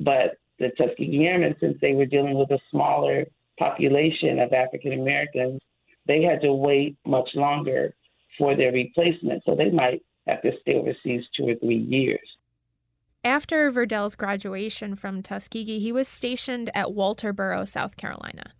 But 0.00 0.38
the 0.58 0.70
Tuskegee 0.70 1.26
Airmen, 1.26 1.56
since 1.60 1.76
they 1.80 1.92
were 1.92 2.06
dealing 2.06 2.38
with 2.38 2.50
a 2.50 2.58
smaller 2.70 3.26
population 3.58 4.38
of 4.38 4.52
African 4.52 4.92
Americans, 4.92 5.60
they 6.06 6.22
had 6.22 6.40
to 6.42 6.52
wait 6.52 6.96
much 7.06 7.30
longer 7.34 7.94
for 8.38 8.56
their 8.56 8.72
replacement. 8.72 9.42
So 9.44 9.54
they 9.54 9.70
might 9.70 10.02
have 10.26 10.42
to 10.42 10.52
stay 10.60 10.76
overseas 10.76 11.24
two 11.36 11.48
or 11.48 11.54
three 11.56 11.76
years. 11.76 12.26
After 13.24 13.70
Verdelle's 13.70 14.16
graduation 14.16 14.96
from 14.96 15.22
Tuskegee, 15.22 15.78
he 15.78 15.92
was 15.92 16.08
stationed 16.08 16.70
at 16.74 16.88
Walterboro, 16.88 17.68
South 17.68 17.96
Carolina. 17.96 18.52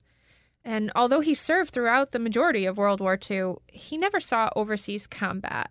And 0.64 0.92
although 0.94 1.20
he 1.20 1.34
served 1.34 1.72
throughout 1.72 2.12
the 2.12 2.18
majority 2.18 2.66
of 2.66 2.76
World 2.76 3.00
War 3.00 3.18
II, 3.18 3.54
he 3.66 3.96
never 3.96 4.20
saw 4.20 4.50
overseas 4.54 5.06
combat. 5.06 5.70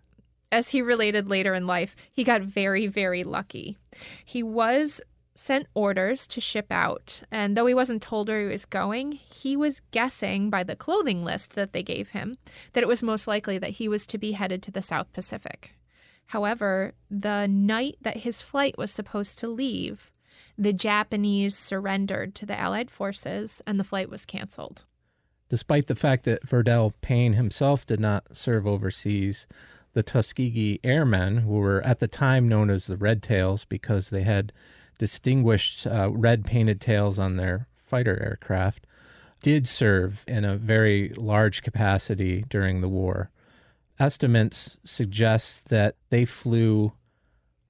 As 0.50 0.68
he 0.68 0.82
related 0.82 1.28
later 1.28 1.54
in 1.54 1.66
life, 1.66 1.96
he 2.12 2.24
got 2.24 2.42
very, 2.42 2.86
very 2.86 3.24
lucky. 3.24 3.78
He 4.24 4.42
was 4.42 5.00
sent 5.34 5.66
orders 5.74 6.26
to 6.26 6.40
ship 6.40 6.66
out, 6.70 7.22
and 7.30 7.56
though 7.56 7.64
he 7.64 7.72
wasn't 7.72 8.02
told 8.02 8.28
where 8.28 8.42
he 8.42 8.46
was 8.46 8.66
going, 8.66 9.12
he 9.12 9.56
was 9.56 9.80
guessing 9.90 10.50
by 10.50 10.62
the 10.62 10.76
clothing 10.76 11.24
list 11.24 11.54
that 11.54 11.72
they 11.72 11.82
gave 11.82 12.10
him 12.10 12.36
that 12.74 12.82
it 12.82 12.88
was 12.88 13.02
most 13.02 13.26
likely 13.26 13.56
that 13.56 13.70
he 13.70 13.88
was 13.88 14.06
to 14.06 14.18
be 14.18 14.32
headed 14.32 14.62
to 14.62 14.70
the 14.70 14.82
South 14.82 15.10
Pacific. 15.14 15.74
However, 16.26 16.92
the 17.10 17.46
night 17.46 17.96
that 18.02 18.18
his 18.18 18.42
flight 18.42 18.76
was 18.76 18.90
supposed 18.90 19.38
to 19.38 19.48
leave, 19.48 20.11
the 20.62 20.72
Japanese 20.72 21.56
surrendered 21.56 22.34
to 22.36 22.46
the 22.46 22.58
Allied 22.58 22.90
forces 22.90 23.60
and 23.66 23.80
the 23.80 23.84
flight 23.84 24.08
was 24.08 24.24
canceled. 24.24 24.84
Despite 25.48 25.86
the 25.86 25.94
fact 25.94 26.24
that 26.24 26.46
Verdelle 26.46 26.92
Payne 27.00 27.34
himself 27.34 27.84
did 27.84 28.00
not 28.00 28.36
serve 28.36 28.66
overseas, 28.66 29.46
the 29.92 30.02
Tuskegee 30.02 30.80
Airmen, 30.82 31.38
who 31.38 31.52
were 31.52 31.82
at 31.82 31.98
the 31.98 32.08
time 32.08 32.48
known 32.48 32.70
as 32.70 32.86
the 32.86 32.96
Red 32.96 33.22
Tails 33.22 33.64
because 33.64 34.10
they 34.10 34.22
had 34.22 34.52
distinguished 34.98 35.86
uh, 35.86 36.10
red 36.10 36.44
painted 36.44 36.80
tails 36.80 37.18
on 37.18 37.36
their 37.36 37.66
fighter 37.84 38.22
aircraft, 38.22 38.86
did 39.42 39.66
serve 39.66 40.24
in 40.28 40.44
a 40.44 40.56
very 40.56 41.12
large 41.16 41.62
capacity 41.62 42.44
during 42.48 42.80
the 42.80 42.88
war. 42.88 43.30
Estimates 43.98 44.78
suggest 44.84 45.68
that 45.68 45.96
they 46.10 46.24
flew 46.24 46.92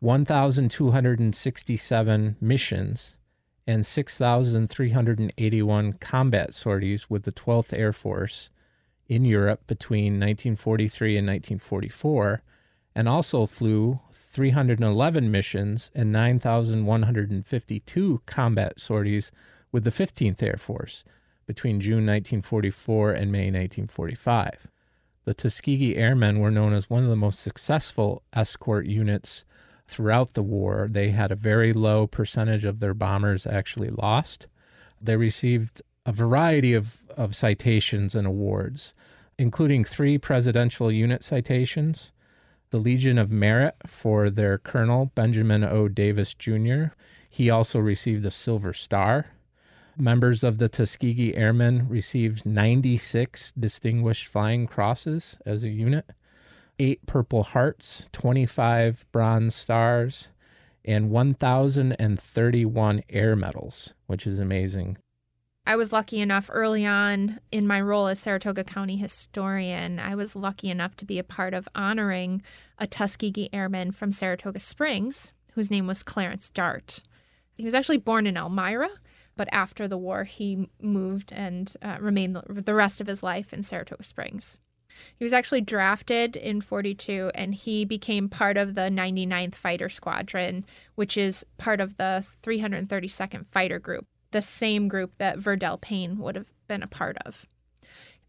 1,267 0.03 2.37
missions 2.41 3.17
and 3.69 3.87
6,381 3.87 5.93
combat 5.93 6.53
sorties 6.53 7.09
with 7.09 7.23
the 7.23 7.31
12th 7.31 7.73
Air 7.73 7.93
Force 7.93 8.51
in 9.07 9.25
Europe 9.25 9.65
between 9.69 10.15
1943 10.15 11.19
and 11.19 11.29
1944, 11.29 12.43
and 12.97 13.09
also 13.09 13.47
flew 13.47 14.01
311 14.11 15.31
missions 15.31 15.93
and 15.95 16.11
9,152 16.11 18.23
combat 18.27 18.81
sorties 18.81 19.31
with 19.71 19.85
the 19.85 19.93
15th 19.93 20.43
Air 20.43 20.57
Force 20.59 21.05
between 21.47 21.81
June 21.81 22.05
1944 22.05 23.13
and 23.13 23.31
May 23.31 23.53
1945. 23.53 24.67
The 25.27 25.35
Tuskegee 25.35 25.95
Airmen 25.95 26.41
were 26.41 26.51
known 26.51 26.73
as 26.73 26.91
one 26.91 27.05
of 27.05 27.09
the 27.09 27.15
most 27.15 27.39
successful 27.39 28.25
escort 28.33 28.87
units 28.87 29.45
throughout 29.87 30.35
the 30.35 30.43
war, 30.43 30.89
they 30.91 31.11
had 31.11 31.31
a 31.31 31.37
very 31.37 31.73
low 31.73 32.07
percentage 32.07 32.65
of 32.65 32.81
their 32.81 32.95
bombers 32.95 33.47
actually 33.47 33.91
lost. 33.91 34.47
They 35.01 35.17
received 35.17 35.83
a 36.07 36.13
variety 36.13 36.75
of, 36.75 37.07
of 37.11 37.37
citations 37.37 38.15
and 38.15 38.27
awards, 38.27 38.95
including 39.39 39.85
three 39.85 40.19
presidential 40.19 40.91
unit 40.91 41.25
citations, 41.25 42.13
the 42.71 42.79
Legion 42.79 43.19
of 43.19 43.31
Merit 43.31 43.77
for 43.87 44.31
their 44.31 44.59
colonel, 44.59 45.13
Benjamin 45.15 45.63
O. 45.63 45.89
Davis 45.89 46.35
Jr. 46.35 46.87
He 47.29 47.51
also 47.51 47.79
received 47.79 48.25
a 48.27 48.31
Silver 48.31 48.73
Star. 48.73 49.27
Members 49.97 50.43
of 50.43 50.59
the 50.59 50.71
Tuskegee 50.71 51.37
Airmen 51.37 51.87
received 51.89 52.47
96 52.47 53.53
Distinguished 53.53 54.27
Flying 54.27 54.67
Crosses 54.67 55.37
as 55.45 55.63
a 55.63 55.69
unit 55.69 56.11
eight 56.83 57.07
Purple 57.07 57.45
Hearts, 57.45 58.09
25 58.13 59.07
Bronze 59.13 59.55
Stars, 59.55 60.27
and 60.85 61.11
1,031 61.11 63.03
air 63.09 63.37
medals, 63.37 63.95
which 64.07 64.27
is 64.27 64.41
amazing. 64.41 64.99
I 65.65 65.77
was 65.77 65.93
lucky 65.93 66.19
enough 66.19 66.51
early 66.53 66.85
on 66.85 67.39
in 67.53 67.69
my 67.69 67.81
role 67.81 68.09
as 68.09 68.19
Saratoga 68.19 68.65
County 68.65 68.97
historian, 68.97 70.01
I 70.01 70.17
was 70.17 70.35
lucky 70.35 70.71
enough 70.71 70.97
to 70.97 71.05
be 71.05 71.21
a 71.21 71.25
part 71.25 71.55
of 71.55 71.69
honoring 71.77 72.43
a 72.79 72.89
Tuskegee 72.89 73.49
Airman 73.53 73.93
from 73.93 74.11
Saratoga 74.11 74.59
Springs, 74.59 75.33
whose 75.53 75.71
name 75.71 75.87
was 75.87 76.03
Clarence 76.03 76.51
Dart. 76.51 77.01
He 77.55 77.65
was 77.65 77.75
actually 77.75 77.99
born 77.99 78.27
in 78.27 78.37
Elmira, 78.37 78.91
but 79.37 79.49
after 79.53 79.87
the 79.87 79.97
war, 79.97 80.25
he 80.25 80.69
moved 80.81 81.33
and 81.33 81.73
uh, 81.81 81.99
remained 82.01 82.37
the 82.49 82.75
rest 82.75 83.01
of 83.01 83.07
his 83.07 83.23
life 83.23 83.53
in 83.53 83.63
Saratoga 83.63 84.03
Springs. 84.03 84.59
He 85.17 85.25
was 85.25 85.33
actually 85.33 85.61
drafted 85.61 86.37
in 86.37 86.61
42 86.61 87.31
and 87.35 87.55
he 87.55 87.85
became 87.85 88.29
part 88.29 88.57
of 88.57 88.75
the 88.75 88.83
99th 88.83 89.55
Fighter 89.55 89.89
Squadron, 89.89 90.65
which 90.95 91.17
is 91.17 91.47
part 91.59 91.81
of 91.81 91.97
the 91.97 92.27
332nd 92.43 93.47
Fighter 93.47 93.79
Group, 93.79 94.07
the 94.33 94.43
same 94.43 94.89
group 94.89 95.17
that 95.19 95.39
Verdelle 95.39 95.81
Payne 95.81 96.19
would 96.19 96.35
have 96.35 96.51
been 96.67 96.83
a 96.83 96.89
part 96.89 97.17
of. 97.25 97.47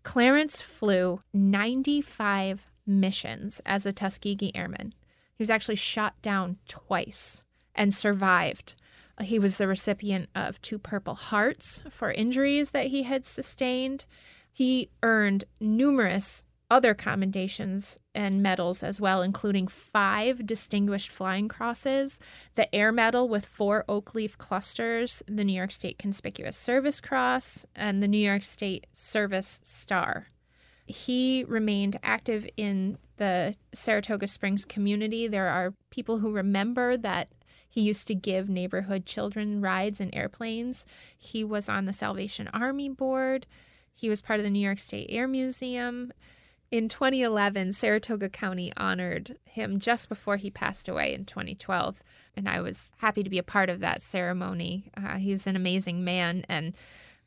Clarence 0.04 0.62
flew 0.62 1.22
95 1.34 2.68
missions 2.86 3.62
as 3.66 3.86
a 3.86 3.94
Tuskegee 3.94 4.52
Airman. 4.54 4.94
He 5.36 5.42
was 5.42 5.50
actually 5.50 5.76
shot 5.76 6.22
down 6.22 6.58
twice 6.68 7.44
and 7.74 7.94
survived. 7.94 8.76
He 9.22 9.40
was 9.40 9.58
the 9.58 9.68
recipient 9.68 10.30
of 10.36 10.62
two 10.62 10.78
Purple 10.78 11.16
Hearts 11.16 11.84
for 11.90 12.12
injuries 12.12 12.72
that 12.72 12.88
he 12.88 13.04
had 13.04 13.26
sustained. 13.26 14.06
He 14.52 14.90
earned 15.02 15.46
numerous 15.60 16.44
other 16.74 16.96
commendations 16.96 18.00
and 18.16 18.42
medals 18.42 18.82
as 18.82 19.00
well, 19.00 19.22
including 19.22 19.68
five 19.68 20.44
Distinguished 20.44 21.12
Flying 21.12 21.48
Crosses, 21.48 22.20
the 22.56 22.74
Air 22.74 22.92
Medal 22.92 23.30
with 23.30 23.46
four 23.46 23.86
oak 23.88 24.16
leaf 24.16 24.40
clusters, 24.40 25.22
the 25.28 25.44
New 25.44 25.54
York 25.54 25.72
State 25.72 26.00
Conspicuous 26.00 26.58
Service 26.58 27.00
Cross, 27.00 27.68
and 27.76 28.02
the 28.02 28.08
New 28.08 28.18
York 28.18 28.42
State 28.42 28.88
Service 28.92 29.60
Star. 29.62 30.30
He 30.88 31.46
remained 31.48 32.00
active 32.02 32.48
in 32.58 32.98
the 33.18 33.54
Saratoga 33.72 34.26
Springs 34.26 34.66
community. 34.66 35.28
There 35.28 35.50
are 35.50 35.76
people 35.92 36.18
who 36.18 36.32
remember 36.32 36.98
that 36.98 37.28
he 37.70 37.82
used 37.82 38.08
to 38.08 38.16
give 38.16 38.50
neighborhood 38.50 39.06
children 39.06 39.62
rides 39.62 40.02
in 40.02 40.12
airplanes. 40.16 40.88
He 41.16 41.44
was 41.44 41.70
on 41.70 41.86
the 41.86 41.94
Salvation 41.94 42.48
Army 42.48 42.90
Board. 42.90 43.46
He 43.94 44.10
was 44.10 44.24
part 44.24 44.40
of 44.40 44.44
the 44.44 44.50
New 44.50 44.66
York 44.66 44.80
State 44.80 45.12
Air 45.12 45.28
Museum. 45.28 46.12
In 46.74 46.90
2011, 46.90 47.74
Saratoga 47.74 48.30
County 48.30 48.74
honored 48.76 49.38
him 49.46 49.78
just 49.78 50.10
before 50.10 50.38
he 50.38 50.50
passed 50.50 50.90
away 50.90 51.14
in 51.14 51.24
2012. 51.24 52.02
And 52.36 52.50
I 52.50 52.62
was 52.62 52.92
happy 52.98 53.22
to 53.22 53.30
be 53.30 53.38
a 53.38 53.44
part 53.44 53.70
of 53.70 53.80
that 53.82 54.02
ceremony. 54.02 54.90
Uh, 54.98 55.18
he 55.18 55.30
was 55.30 55.46
an 55.46 55.56
amazing 55.56 56.04
man, 56.04 56.44
and 56.50 56.74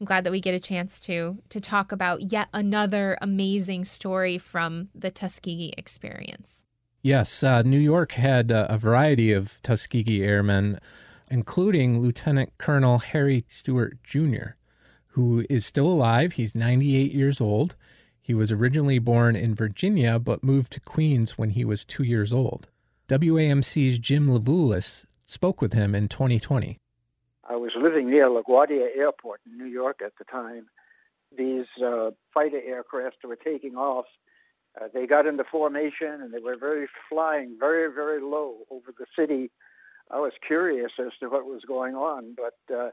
I'm 0.01 0.05
glad 0.05 0.25
that 0.25 0.33
we 0.33 0.41
get 0.41 0.57
a 0.57 0.59
chance 0.59 0.99
to 1.03 1.39
to 1.51 1.61
talk 1.61 1.93
about 1.93 2.33
yet 2.33 2.49
another 2.53 3.17
amazing 3.23 3.85
story 3.85 4.37
from 4.37 4.89
the 4.97 5.13
Tuskegee 5.13 5.75
experience. 5.79 6.67
Yes, 7.03 7.45
uh, 7.45 7.63
New 7.63 7.79
York 7.79 8.15
had 8.15 8.51
uh, 8.51 8.67
a 8.69 8.77
variety 8.77 9.31
of 9.31 9.63
Tuskegee 9.63 10.25
airmen, 10.25 10.81
including 11.31 12.01
Lieutenant 12.01 12.51
Colonel 12.59 12.99
Harry 12.99 13.45
Stewart 13.47 14.03
Jr., 14.03 14.57
who 15.11 15.47
is 15.49 15.65
still 15.65 15.87
alive. 15.87 16.33
He's 16.33 16.57
98 16.57 17.13
years 17.13 17.41
old. 17.41 17.77
He 18.27 18.35
was 18.35 18.51
originally 18.51 18.99
born 18.99 19.37
in 19.37 19.55
Virginia, 19.55 20.19
but 20.19 20.43
moved 20.43 20.73
to 20.73 20.81
Queens 20.81 21.39
when 21.39 21.51
he 21.51 21.65
was 21.65 21.85
two 21.85 22.03
years 22.03 22.33
old. 22.33 22.67
WAMC's 23.09 24.01
Jim 24.01 24.27
Levulis 24.27 25.05
spoke 25.27 25.61
with 25.61 25.75
him 25.75 25.95
in 25.95 26.09
2020. 26.09 26.77
I 27.49 27.55
was 27.55 27.71
living 27.81 28.11
near 28.11 28.29
LaGuardia 28.29 28.89
Airport 28.97 29.43
in 29.47 29.57
New 29.57 29.71
York 29.71 30.01
at 30.05 30.15
the 30.19 30.25
time. 30.25 30.67
These 31.39 31.67
uh, 31.81 32.11
fighter 32.35 32.61
aircraft 32.61 33.19
were 33.23 33.37
taking 33.37 33.77
off. 33.77 34.07
Uh, 34.75 34.89
they 34.93 35.07
got 35.07 35.29
into 35.29 35.45
formation 35.45 36.21
and 36.21 36.35
they 36.35 36.41
were 36.41 36.57
very 36.57 36.89
flying 37.09 37.55
very, 37.61 37.95
very 37.95 38.21
low 38.21 38.57
over 38.73 38.93
the 38.99 39.07
city. 39.17 39.53
I 40.11 40.19
was 40.19 40.33
curious 40.45 40.91
as 40.99 41.13
to 41.21 41.29
what 41.29 41.45
was 41.45 41.63
going 41.65 41.95
on, 41.95 42.35
but 42.37 42.75
uh, 42.75 42.91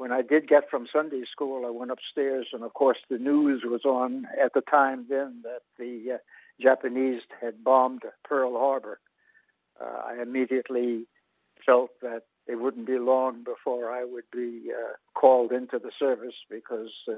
when 0.00 0.12
I 0.12 0.22
did 0.22 0.48
get 0.48 0.70
from 0.70 0.86
Sunday 0.90 1.24
school, 1.30 1.66
I 1.66 1.68
went 1.68 1.90
upstairs, 1.90 2.46
and 2.54 2.62
of 2.64 2.72
course, 2.72 2.96
the 3.10 3.18
news 3.18 3.64
was 3.66 3.84
on 3.84 4.26
at 4.42 4.54
the 4.54 4.62
time 4.62 5.04
then 5.10 5.42
that 5.42 5.60
the 5.78 6.14
uh, 6.14 6.18
Japanese 6.58 7.20
had 7.38 7.62
bombed 7.62 8.04
Pearl 8.24 8.58
Harbor. 8.58 8.98
Uh, 9.78 10.00
I 10.06 10.22
immediately 10.22 11.04
felt 11.66 11.90
that 12.00 12.22
it 12.46 12.58
wouldn't 12.58 12.86
be 12.86 12.98
long 12.98 13.44
before 13.44 13.90
I 13.90 14.06
would 14.06 14.24
be 14.32 14.70
uh, 14.72 14.94
called 15.14 15.52
into 15.52 15.78
the 15.78 15.92
service 15.98 16.36
because 16.48 16.92
uh, 17.06 17.16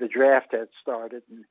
the 0.00 0.08
draft 0.08 0.48
had 0.50 0.70
started. 0.82 1.22
And 1.30 1.44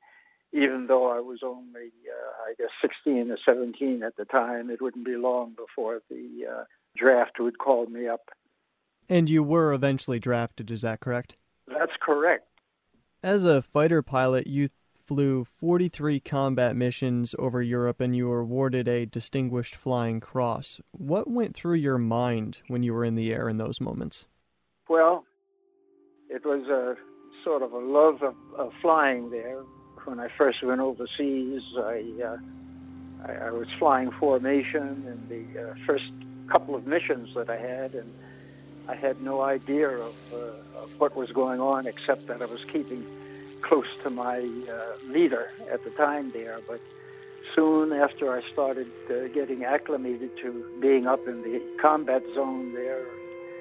even 0.52 0.86
though 0.86 1.10
I 1.10 1.20
was 1.20 1.38
only, 1.42 1.92
uh, 2.12 2.50
I 2.50 2.52
guess, 2.58 2.68
16 2.82 3.30
or 3.30 3.38
17 3.42 4.02
at 4.02 4.16
the 4.16 4.26
time, 4.26 4.68
it 4.68 4.82
wouldn't 4.82 5.06
be 5.06 5.16
long 5.16 5.56
before 5.56 6.02
the 6.10 6.44
uh, 6.46 6.64
draft 6.94 7.40
would 7.40 7.56
call 7.56 7.86
me 7.86 8.06
up 8.06 8.28
and 9.08 9.28
you 9.28 9.42
were 9.42 9.72
eventually 9.72 10.18
drafted, 10.18 10.70
is 10.70 10.82
that 10.82 11.00
correct? 11.00 11.36
That's 11.68 11.92
correct. 12.00 12.46
As 13.22 13.44
a 13.44 13.62
fighter 13.62 14.02
pilot, 14.02 14.46
you 14.46 14.68
flew 15.06 15.44
43 15.44 16.20
combat 16.20 16.76
missions 16.76 17.34
over 17.38 17.60
Europe 17.60 18.00
and 18.00 18.16
you 18.16 18.28
were 18.28 18.40
awarded 18.40 18.88
a 18.88 19.06
Distinguished 19.06 19.74
Flying 19.74 20.20
Cross. 20.20 20.80
What 20.92 21.28
went 21.28 21.54
through 21.54 21.76
your 21.76 21.98
mind 21.98 22.60
when 22.68 22.82
you 22.82 22.94
were 22.94 23.04
in 23.04 23.14
the 23.14 23.32
air 23.32 23.48
in 23.48 23.58
those 23.58 23.80
moments? 23.80 24.26
Well, 24.88 25.24
it 26.28 26.44
was 26.44 26.66
a 26.68 26.96
sort 27.44 27.62
of 27.62 27.72
a 27.72 27.78
love 27.78 28.22
of, 28.22 28.34
of 28.56 28.72
flying 28.80 29.30
there. 29.30 29.62
When 30.04 30.20
I 30.20 30.28
first 30.36 30.62
went 30.62 30.80
overseas, 30.80 31.62
I, 31.76 32.02
uh, 32.24 32.36
I, 33.26 33.46
I 33.46 33.50
was 33.50 33.66
flying 33.78 34.10
formation 34.18 35.04
in 35.06 35.28
the 35.28 35.70
uh, 35.70 35.74
first 35.86 36.04
couple 36.50 36.74
of 36.74 36.86
missions 36.86 37.30
that 37.34 37.48
I 37.48 37.56
had, 37.56 37.94
and 37.94 38.12
I 38.88 38.94
had 38.94 39.22
no 39.22 39.40
idea 39.40 39.88
of, 39.88 40.14
uh, 40.32 40.36
of 40.82 40.90
what 40.98 41.16
was 41.16 41.30
going 41.32 41.60
on 41.60 41.86
except 41.86 42.26
that 42.26 42.42
I 42.42 42.46
was 42.46 42.64
keeping 42.64 43.06
close 43.62 43.86
to 44.02 44.10
my 44.10 44.38
uh, 44.38 45.10
leader 45.10 45.50
at 45.72 45.84
the 45.84 45.90
time 45.90 46.30
there. 46.32 46.60
But 46.68 46.80
soon 47.54 47.92
after 47.92 48.36
I 48.36 48.42
started 48.52 48.90
uh, 49.08 49.28
getting 49.28 49.64
acclimated 49.64 50.36
to 50.42 50.78
being 50.80 51.06
up 51.06 51.26
in 51.26 51.42
the 51.42 51.62
combat 51.80 52.22
zone 52.34 52.74
there, 52.74 53.04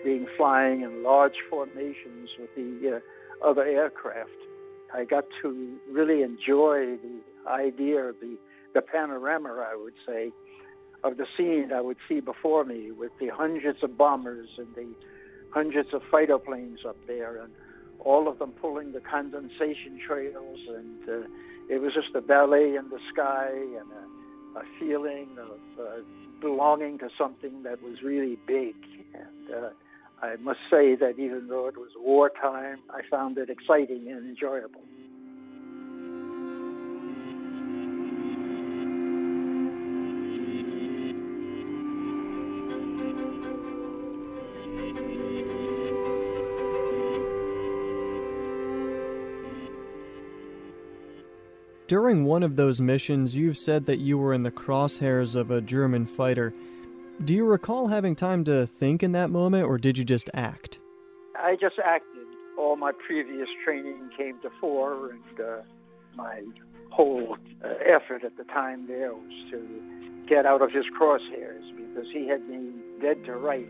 being 0.04 0.28
flying 0.36 0.82
in 0.82 1.04
large 1.04 1.38
formations 1.50 2.30
with 2.38 2.54
the 2.56 2.98
uh, 2.98 3.48
other 3.48 3.64
aircraft, 3.64 4.30
I 4.94 5.06
got 5.06 5.26
to 5.42 5.78
really 5.90 6.22
enjoy 6.22 6.98
the 6.98 7.22
idea, 7.48 8.12
the, 8.20 8.38
the 8.74 8.82
panorama, 8.82 9.66
I 9.72 9.76
would 9.76 9.96
say, 10.06 10.32
of 11.04 11.18
the 11.18 11.26
scene 11.38 11.72
I 11.74 11.82
would 11.82 11.98
see 12.08 12.20
before 12.20 12.64
me 12.64 12.92
with 12.92 13.12
the 13.20 13.30
hundreds 13.30 13.84
of 13.84 13.98
bombers 13.98 14.50
and 14.58 14.68
the 14.76 14.88
hundreds 15.54 15.94
of 15.94 16.02
fighter 16.10 16.40
planes 16.40 16.80
up 16.88 16.98
there, 17.08 17.38
and 17.38 17.52
all 18.00 18.28
of 18.28 18.40
them 18.40 18.52
pulling 18.62 18.92
the 18.92 19.00
condensation 19.00 20.00
trails, 20.06 20.60
and 20.68 21.10
uh, 21.10 21.28
it 21.70 21.82
was 21.82 21.94
just 21.94 22.14
a 22.16 22.22
ballet 22.22 22.76
in 22.76 22.90
the 22.90 23.00
sky 23.14 23.50
and 23.52 23.90
a, 23.92 24.60
a 24.60 24.64
feeling 24.80 25.30
of 25.40 25.80
uh, 25.80 26.02
belonging 26.42 26.98
to 27.00 27.10
something 27.18 27.64
that 27.64 27.82
was 27.82 28.02
really 28.04 28.38
big. 28.48 28.76
And 29.14 29.56
uh, 29.56 29.70
I 30.22 30.36
must 30.38 30.60
say 30.70 30.96
that 30.96 31.16
even 31.18 31.48
though 31.48 31.68
it 31.68 31.78
was 31.78 31.92
wartime, 31.98 32.80
I 32.90 33.02
found 33.10 33.38
it 33.38 33.50
exciting 33.50 34.08
and 34.10 34.28
enjoyable. 34.28 34.82
During 51.94 52.26
one 52.26 52.42
of 52.42 52.56
those 52.56 52.82
missions, 52.82 53.36
you've 53.36 53.56
said 53.56 53.86
that 53.86 54.00
you 54.00 54.18
were 54.18 54.34
in 54.34 54.42
the 54.42 54.50
crosshairs 54.50 55.36
of 55.36 55.52
a 55.52 55.62
German 55.62 56.08
fighter. 56.08 56.52
Do 57.24 57.36
you 57.36 57.46
recall 57.46 57.86
having 57.86 58.16
time 58.16 58.44
to 58.46 58.66
think 58.66 59.04
in 59.04 59.12
that 59.12 59.30
moment, 59.30 59.68
or 59.68 59.78
did 59.78 60.00
you 60.00 60.04
just 60.04 60.28
act? 60.34 60.80
I 61.38 61.56
just 61.56 61.76
acted. 61.78 62.26
All 62.58 62.78
my 62.78 62.94
previous 63.06 63.48
training 63.64 64.10
came 64.18 64.42
to 64.42 64.50
fore, 64.60 65.12
and 65.12 65.40
uh, 65.40 65.62
my 66.16 66.42
whole 66.90 67.38
uh, 67.64 67.68
effort 67.86 68.24
at 68.24 68.38
the 68.38 68.44
time 68.46 68.88
there 68.88 69.14
was 69.14 69.52
to 69.52 70.26
get 70.28 70.48
out 70.48 70.64
of 70.64 70.72
his 70.72 70.86
crosshairs 71.00 71.78
because 71.78 72.08
he 72.12 72.28
had 72.28 72.42
me 72.50 72.72
dead 73.04 73.24
to 73.26 73.34
right. 73.34 73.70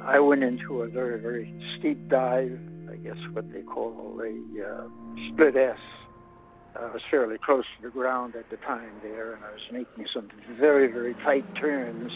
I 0.00 0.20
went 0.20 0.44
into 0.44 0.82
a 0.82 0.86
very, 0.86 1.18
very 1.18 1.52
steep 1.76 2.08
dive, 2.08 2.56
I 2.88 2.94
guess 2.98 3.18
what 3.32 3.52
they 3.52 3.62
call 3.62 4.22
a 4.22 4.64
uh, 4.64 4.88
split 5.32 5.56
S 5.56 5.76
I 6.80 6.92
was 6.92 7.02
fairly 7.10 7.38
close 7.44 7.64
to 7.76 7.88
the 7.88 7.90
ground 7.90 8.36
at 8.36 8.48
the 8.50 8.56
time 8.58 8.92
there, 9.02 9.34
and 9.34 9.44
I 9.44 9.50
was 9.50 9.66
making 9.72 10.06
some 10.14 10.28
very, 10.58 10.86
very 10.86 11.14
tight 11.24 11.44
turns, 11.56 12.12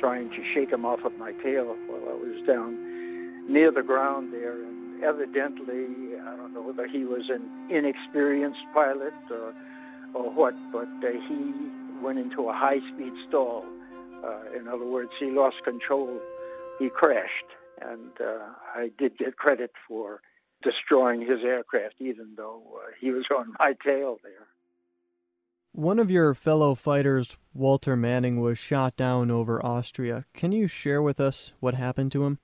trying 0.00 0.30
to 0.30 0.42
shake 0.52 0.72
him 0.72 0.84
off 0.84 1.00
of 1.04 1.12
my 1.16 1.32
tail 1.44 1.76
while 1.86 2.02
I 2.10 2.14
was 2.14 2.46
down 2.46 3.52
near 3.52 3.70
the 3.70 3.82
ground 3.82 4.32
there. 4.32 4.52
And 4.52 5.04
evidently, 5.04 6.18
I 6.20 6.36
don't 6.36 6.54
know 6.54 6.62
whether 6.62 6.88
he 6.88 7.04
was 7.04 7.30
an 7.30 7.70
inexperienced 7.70 8.66
pilot 8.74 9.14
or, 9.30 9.54
or 10.14 10.30
what, 10.32 10.54
but 10.72 10.88
uh, 11.06 11.12
he 11.28 11.52
went 12.02 12.18
into 12.18 12.48
a 12.48 12.52
high 12.52 12.80
speed 12.94 13.12
stall. 13.28 13.64
Uh, 14.24 14.58
in 14.58 14.66
other 14.66 14.86
words, 14.86 15.10
he 15.20 15.26
lost 15.26 15.56
control. 15.64 16.18
He 16.80 16.88
crashed, 16.88 17.50
and 17.80 18.10
uh, 18.20 18.42
I 18.74 18.90
did 18.98 19.18
get 19.18 19.36
credit 19.36 19.70
for 19.86 20.20
destroying 20.62 21.20
his 21.20 21.40
aircraft, 21.44 21.94
even 21.98 22.34
though 22.36 22.62
uh, 22.76 22.90
he 23.00 23.10
was 23.10 23.24
on 23.36 23.54
my 23.58 23.74
tail 23.84 24.18
there. 24.22 24.46
One 25.72 25.98
of 25.98 26.10
your 26.10 26.34
fellow 26.34 26.74
fighters, 26.74 27.36
Walter 27.54 27.94
Manning, 27.94 28.40
was 28.40 28.58
shot 28.58 28.96
down 28.96 29.30
over 29.30 29.64
Austria. 29.64 30.24
Can 30.34 30.50
you 30.50 30.66
share 30.66 31.00
with 31.00 31.20
us 31.20 31.52
what 31.60 31.74
happened 31.74 32.10
to 32.12 32.24
him? 32.24 32.38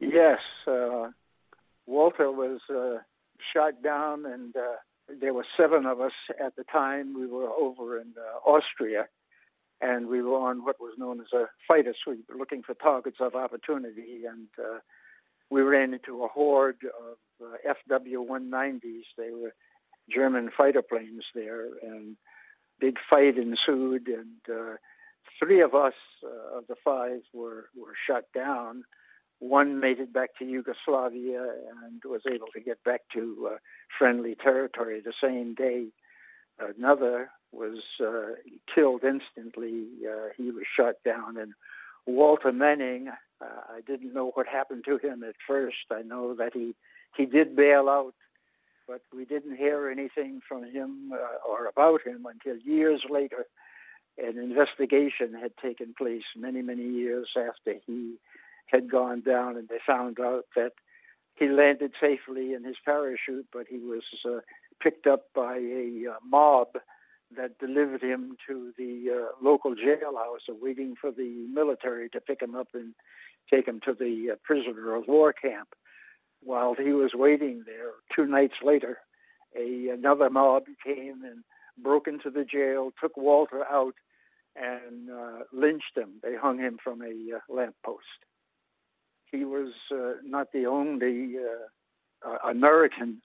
Yes, 0.00 0.40
uh, 0.66 1.10
Walter 1.86 2.30
was 2.32 2.60
uh, 2.68 2.98
shot 3.52 3.82
down, 3.82 4.26
and 4.26 4.56
uh, 4.56 4.76
there 5.20 5.34
were 5.34 5.46
seven 5.56 5.86
of 5.86 6.00
us 6.00 6.12
at 6.44 6.56
the 6.56 6.64
time. 6.64 7.14
We 7.18 7.26
were 7.26 7.48
over 7.50 7.98
in 7.98 8.14
uh, 8.16 8.48
Austria, 8.48 9.06
and 9.80 10.08
we 10.08 10.22
were 10.22 10.38
on 10.38 10.64
what 10.64 10.80
was 10.80 10.94
known 10.98 11.20
as 11.20 11.32
a 11.32 11.46
fighter 11.66 11.94
sweep, 12.02 12.28
looking 12.36 12.62
for 12.62 12.74
targets 12.74 13.18
of 13.20 13.34
opportunity. 13.34 14.24
And 14.28 14.48
uh, 14.58 14.78
we 15.50 15.62
ran 15.62 15.94
into 15.94 16.24
a 16.24 16.28
horde 16.28 16.78
of 16.84 17.46
uh, 17.46 17.74
FW 17.90 18.26
190s. 18.26 19.04
They 19.16 19.30
were 19.30 19.54
German 20.10 20.50
fighter 20.56 20.82
planes 20.82 21.24
there, 21.34 21.66
and 21.82 22.16
big 22.80 22.96
fight 23.10 23.36
ensued, 23.36 24.08
and 24.08 24.40
uh, 24.50 24.76
three 25.38 25.60
of 25.60 25.74
us 25.74 25.94
uh, 26.24 26.58
of 26.58 26.66
the 26.66 26.76
five 26.84 27.20
were, 27.32 27.68
were 27.76 27.94
shot 28.06 28.24
down. 28.34 28.84
One 29.40 29.78
made 29.78 30.00
it 30.00 30.12
back 30.12 30.30
to 30.38 30.44
Yugoslavia 30.44 31.42
and 31.84 32.02
was 32.04 32.22
able 32.26 32.48
to 32.54 32.60
get 32.60 32.82
back 32.82 33.02
to 33.14 33.50
uh, 33.52 33.56
friendly 33.96 34.34
territory 34.34 35.00
the 35.00 35.12
same 35.22 35.54
day. 35.54 35.86
Another 36.58 37.30
was 37.52 37.78
uh, 38.04 38.34
killed 38.74 39.04
instantly. 39.04 39.86
Uh, 40.04 40.30
he 40.36 40.50
was 40.50 40.64
shot 40.76 40.94
down. 41.04 41.36
And 41.36 41.52
Walter 42.04 42.50
Manning, 42.50 43.10
uh, 43.40 43.74
I 43.76 43.80
didn't 43.86 44.14
know 44.14 44.30
what 44.34 44.46
happened 44.46 44.84
to 44.86 44.98
him 44.98 45.22
at 45.22 45.34
first. 45.46 45.76
I 45.90 46.02
know 46.02 46.34
that 46.34 46.52
he, 46.54 46.74
he 47.16 47.26
did 47.26 47.56
bail 47.56 47.88
out, 47.88 48.14
but 48.86 49.02
we 49.14 49.24
didn't 49.24 49.56
hear 49.56 49.88
anything 49.88 50.40
from 50.48 50.64
him 50.64 51.12
uh, 51.12 51.48
or 51.48 51.66
about 51.66 52.06
him 52.06 52.26
until 52.26 52.60
years 52.60 53.02
later. 53.08 53.46
An 54.18 54.36
investigation 54.38 55.34
had 55.40 55.52
taken 55.62 55.94
place 55.96 56.24
many, 56.36 56.60
many 56.62 56.82
years 56.82 57.28
after 57.36 57.78
he 57.86 58.16
had 58.66 58.90
gone 58.90 59.20
down, 59.20 59.56
and 59.56 59.68
they 59.68 59.78
found 59.86 60.18
out 60.18 60.46
that 60.56 60.72
he 61.36 61.48
landed 61.48 61.92
safely 62.00 62.52
in 62.52 62.64
his 62.64 62.76
parachute, 62.84 63.46
but 63.52 63.66
he 63.68 63.78
was 63.78 64.02
uh, 64.26 64.40
picked 64.82 65.06
up 65.06 65.26
by 65.34 65.56
a 65.56 66.06
uh, 66.10 66.16
mob 66.26 66.68
that 67.36 67.58
delivered 67.58 68.02
him 68.02 68.36
to 68.46 68.72
the 68.78 69.10
uh, 69.10 69.44
local 69.44 69.74
jailhouse, 69.74 70.48
waiting 70.48 70.94
for 71.00 71.10
the 71.10 71.46
military 71.52 72.08
to 72.10 72.20
pick 72.20 72.40
him 72.40 72.54
up 72.54 72.68
and 72.74 72.94
take 73.52 73.66
him 73.66 73.80
to 73.84 73.92
the 73.92 74.30
uh, 74.32 74.36
prisoner 74.42 74.94
of 74.94 75.08
war 75.08 75.32
camp. 75.32 75.68
While 76.42 76.74
he 76.74 76.92
was 76.92 77.10
waiting 77.14 77.64
there, 77.66 77.92
two 78.14 78.26
nights 78.30 78.54
later, 78.62 78.98
a 79.56 79.88
another 79.88 80.30
mob 80.30 80.64
came 80.84 81.22
and 81.24 81.42
broke 81.82 82.06
into 82.06 82.30
the 82.30 82.44
jail, 82.44 82.90
took 83.00 83.16
Walter 83.16 83.64
out, 83.70 83.94
and 84.56 85.10
uh, 85.10 85.44
lynched 85.52 85.96
him. 85.96 86.20
They 86.22 86.36
hung 86.36 86.58
him 86.58 86.78
from 86.82 87.02
a 87.02 87.36
uh, 87.36 87.40
lamppost. 87.48 88.06
He 89.30 89.44
was 89.44 89.72
uh, 89.92 90.14
not 90.24 90.52
the 90.52 90.66
only 90.66 91.34
uh, 91.36 92.48
American 92.48 93.20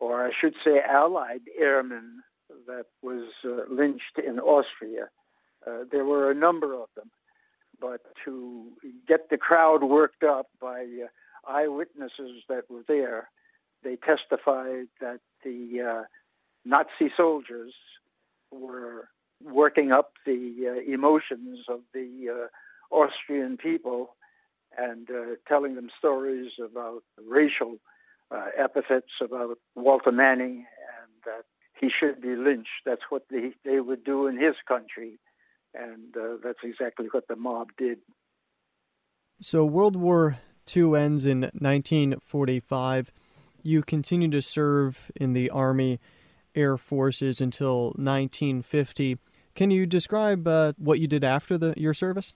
or 0.00 0.26
I 0.26 0.30
should 0.38 0.54
say 0.64 0.80
Allied 0.80 1.42
airmen 1.58 2.22
that 2.66 2.86
was 3.02 3.28
uh, 3.44 3.72
lynched 3.72 4.18
in 4.24 4.38
Austria. 4.38 5.08
Uh, 5.66 5.84
there 5.90 6.04
were 6.04 6.30
a 6.30 6.34
number 6.34 6.74
of 6.74 6.88
them, 6.96 7.10
but 7.80 8.00
to 8.24 8.66
get 9.06 9.30
the 9.30 9.36
crowd 9.36 9.82
worked 9.82 10.22
up 10.22 10.46
by 10.60 10.82
uh, 10.82 11.50
eyewitnesses 11.50 12.42
that 12.48 12.64
were 12.70 12.84
there, 12.88 13.28
they 13.82 13.96
testified 13.96 14.86
that 15.00 15.20
the 15.44 15.80
uh, 15.80 16.02
Nazi 16.64 17.12
soldiers 17.16 17.72
were 18.50 19.08
working 19.42 19.92
up 19.92 20.12
the 20.26 20.76
uh, 20.76 20.92
emotions 20.92 21.60
of 21.68 21.80
the 21.94 22.28
uh, 22.30 22.94
Austrian 22.94 23.56
people 23.56 24.16
and 24.78 25.08
telling 25.48 25.74
them 25.74 25.88
stories 25.98 26.52
about 26.64 27.02
racial 27.26 27.78
uh, 28.30 28.46
epithets 28.56 29.10
about 29.20 29.58
Walter 29.74 30.12
Manning 30.12 30.64
and 31.02 31.10
that 31.24 31.44
he 31.80 31.88
should 31.88 32.20
be 32.20 32.36
lynched. 32.36 32.84
That's 32.84 33.02
what 33.08 33.24
they, 33.30 33.52
they 33.64 33.80
would 33.80 34.04
do 34.04 34.26
in 34.26 34.36
his 34.36 34.54
country. 34.66 35.18
And 35.74 36.16
uh, 36.16 36.36
that's 36.42 36.58
exactly 36.62 37.06
what 37.10 37.28
the 37.28 37.36
mob 37.36 37.68
did. 37.78 37.98
So 39.40 39.64
World 39.64 39.96
War 39.96 40.38
II 40.74 40.94
ends 40.96 41.24
in 41.24 41.40
1945. 41.40 43.12
You 43.62 43.82
continue 43.82 44.30
to 44.30 44.42
serve 44.42 45.10
in 45.16 45.32
the 45.32 45.50
Army 45.50 46.00
Air 46.54 46.76
Forces 46.76 47.40
until 47.40 47.86
1950. 47.96 49.18
Can 49.54 49.70
you 49.70 49.86
describe 49.86 50.46
uh, 50.46 50.72
what 50.76 51.00
you 51.00 51.06
did 51.06 51.24
after 51.24 51.56
the, 51.56 51.74
your 51.76 51.94
service? 51.94 52.32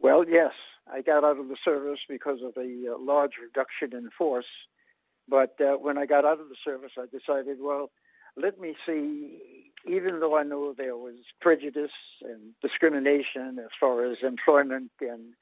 Well, 0.00 0.24
yes. 0.28 0.52
I 0.90 1.00
got 1.00 1.24
out 1.24 1.38
of 1.38 1.48
the 1.48 1.56
service 1.64 2.00
because 2.08 2.40
of 2.44 2.56
a 2.56 2.92
uh, 2.92 2.98
large 2.98 3.32
reduction 3.40 3.96
in 3.96 4.10
force 4.16 4.46
but 5.28 5.54
uh, 5.60 5.76
when 5.76 5.98
I 5.98 6.06
got 6.06 6.24
out 6.24 6.40
of 6.40 6.48
the 6.48 6.56
service, 6.64 6.92
I 6.98 7.06
decided, 7.06 7.58
well, 7.60 7.90
let 8.36 8.58
me 8.58 8.74
see, 8.86 9.38
even 9.86 10.20
though 10.20 10.36
I 10.36 10.42
know 10.42 10.74
there 10.76 10.96
was 10.96 11.16
prejudice 11.40 11.90
and 12.22 12.54
discrimination 12.62 13.58
as 13.58 13.70
far 13.78 14.04
as 14.10 14.18
employment 14.22 14.90
in 15.00 15.32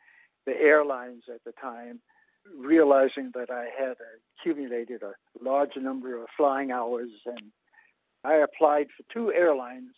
the 0.46 0.52
airlines 0.52 1.24
at 1.32 1.44
the 1.44 1.52
time, 1.60 2.00
realizing 2.58 3.30
that 3.34 3.50
I 3.50 3.66
had 3.78 3.96
accumulated 4.38 5.02
a 5.02 5.12
large 5.42 5.76
number 5.76 6.20
of 6.20 6.28
flying 6.36 6.70
hours, 6.70 7.10
and 7.26 7.52
I 8.24 8.36
applied 8.36 8.86
for 8.96 9.04
two 9.12 9.32
airlines 9.32 9.94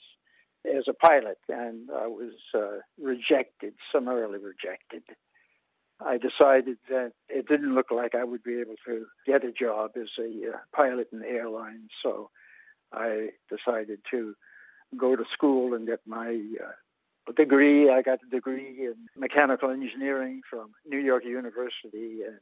as 0.66 0.85
a 0.88 0.92
pilot, 0.92 1.38
and 1.48 1.88
I 1.90 2.07
was 2.07 2.35
uh, 2.55 2.78
rejected, 3.00 3.74
summarily 3.92 4.38
rejected. 4.38 5.02
I 6.00 6.18
decided 6.18 6.78
that 6.88 7.12
it 7.28 7.46
didn't 7.46 7.74
look 7.74 7.90
like 7.90 8.14
I 8.14 8.24
would 8.24 8.42
be 8.42 8.61
able 8.61 8.74
to 8.87 9.07
get 9.26 9.44
a 9.44 9.52
job 9.52 9.92
as 9.96 10.09
a 10.18 10.55
uh, 10.55 10.59
pilot 10.74 11.09
in 11.12 11.20
the 11.20 11.28
airline. 11.28 11.88
So 12.02 12.31
I 12.92 13.31
decided 13.50 14.00
to 14.11 14.35
go 14.96 15.16
to 15.16 15.24
school 15.33 15.74
and 15.74 15.87
get 15.87 16.00
my 16.07 16.40
uh, 16.62 17.33
degree. 17.37 17.90
I 17.90 18.02
got 18.02 18.20
a 18.26 18.31
degree 18.31 18.87
in 18.87 18.94
mechanical 19.16 19.70
engineering 19.70 20.42
from 20.48 20.72
New 20.87 20.98
York 20.98 21.24
University 21.24 22.20
and 22.26 22.38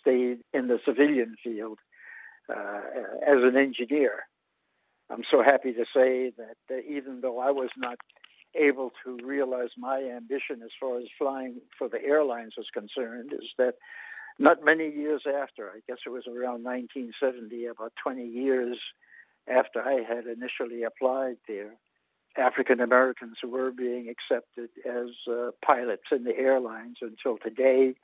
stayed 0.00 0.38
in 0.52 0.68
the 0.68 0.78
civilian 0.84 1.36
field 1.42 1.78
uh, 2.48 2.80
as 3.26 3.38
an 3.42 3.56
engineer. 3.56 4.24
I'm 5.10 5.22
so 5.30 5.42
happy 5.42 5.72
to 5.72 5.84
say 5.94 6.32
that 6.36 6.56
uh, 6.70 6.80
even 6.88 7.20
though 7.22 7.38
I 7.38 7.50
was 7.50 7.70
not 7.76 7.98
able 8.54 8.92
to 9.04 9.18
realize 9.24 9.68
my 9.76 10.02
ambition 10.02 10.62
as 10.62 10.70
far 10.80 10.98
as 10.98 11.04
flying 11.18 11.60
for 11.78 11.88
the 11.88 12.02
airlines 12.02 12.54
was 12.56 12.66
concerned 12.72 13.32
is 13.32 13.48
that 13.58 13.74
not 14.38 14.64
many 14.64 14.88
years 14.88 15.22
after, 15.26 15.70
I 15.70 15.80
guess 15.86 15.98
it 16.06 16.10
was 16.10 16.26
around 16.26 16.62
1970, 16.64 17.66
about 17.66 17.92
20 18.02 18.24
years 18.24 18.78
after 19.50 19.80
I 19.82 20.02
had 20.02 20.26
initially 20.26 20.82
applied 20.82 21.36
there, 21.46 21.74
African 22.36 22.80
Americans 22.80 23.36
were 23.42 23.70
being 23.70 24.08
accepted 24.08 24.70
as 24.86 25.08
uh, 25.30 25.50
pilots 25.64 26.04
in 26.12 26.24
the 26.24 26.36
airlines 26.36 26.98
until 27.00 27.38
today. 27.38 27.94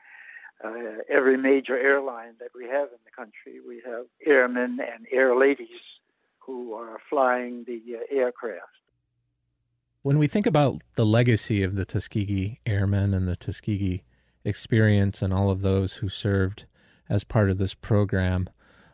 Uh, 0.64 1.02
every 1.10 1.36
major 1.36 1.76
airline 1.76 2.34
that 2.38 2.50
we 2.54 2.64
have 2.64 2.88
in 2.88 2.98
the 3.04 3.10
country, 3.14 3.60
we 3.66 3.82
have 3.84 4.06
airmen 4.24 4.78
and 4.80 5.06
air 5.12 5.36
ladies 5.36 5.82
who 6.38 6.74
are 6.74 6.98
flying 7.10 7.64
the 7.66 7.80
uh, 7.96 8.16
aircraft. 8.16 8.62
When 10.02 10.18
we 10.18 10.26
think 10.26 10.46
about 10.46 10.82
the 10.94 11.06
legacy 11.06 11.62
of 11.62 11.76
the 11.76 11.84
Tuskegee 11.84 12.60
Airmen 12.66 13.14
and 13.14 13.26
the 13.26 13.36
Tuskegee 13.36 14.04
experience 14.44 15.22
and 15.22 15.32
all 15.32 15.50
of 15.50 15.62
those 15.62 15.94
who 15.94 16.08
served 16.08 16.66
as 17.08 17.24
part 17.24 17.50
of 17.50 17.58
this 17.58 17.74
program, 17.74 18.48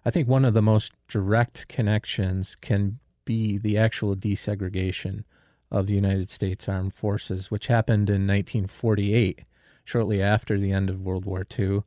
I 0.05 0.11
think 0.11 0.29
one 0.29 0.45
of 0.45 0.55
the 0.55 0.63
most 0.63 0.93
direct 1.09 1.69
connections 1.69 2.57
can 2.61 2.99
be 3.25 3.59
the 3.59 3.77
actual 3.77 4.17
desegregation 4.17 5.25
of 5.71 5.87
the 5.87 5.95
United 5.95 6.31
States 6.31 6.69
Armed 6.69 6.95
Forces, 6.95 7.51
which 7.51 7.67
happened 7.67 8.09
in 8.09 8.27
1948, 8.27 9.45
shortly 9.85 10.21
after 10.23 10.59
the 10.59 10.73
end 10.73 10.91
of 10.91 11.03
World 11.03 11.25
War 11.25 11.47
II. 11.59 11.83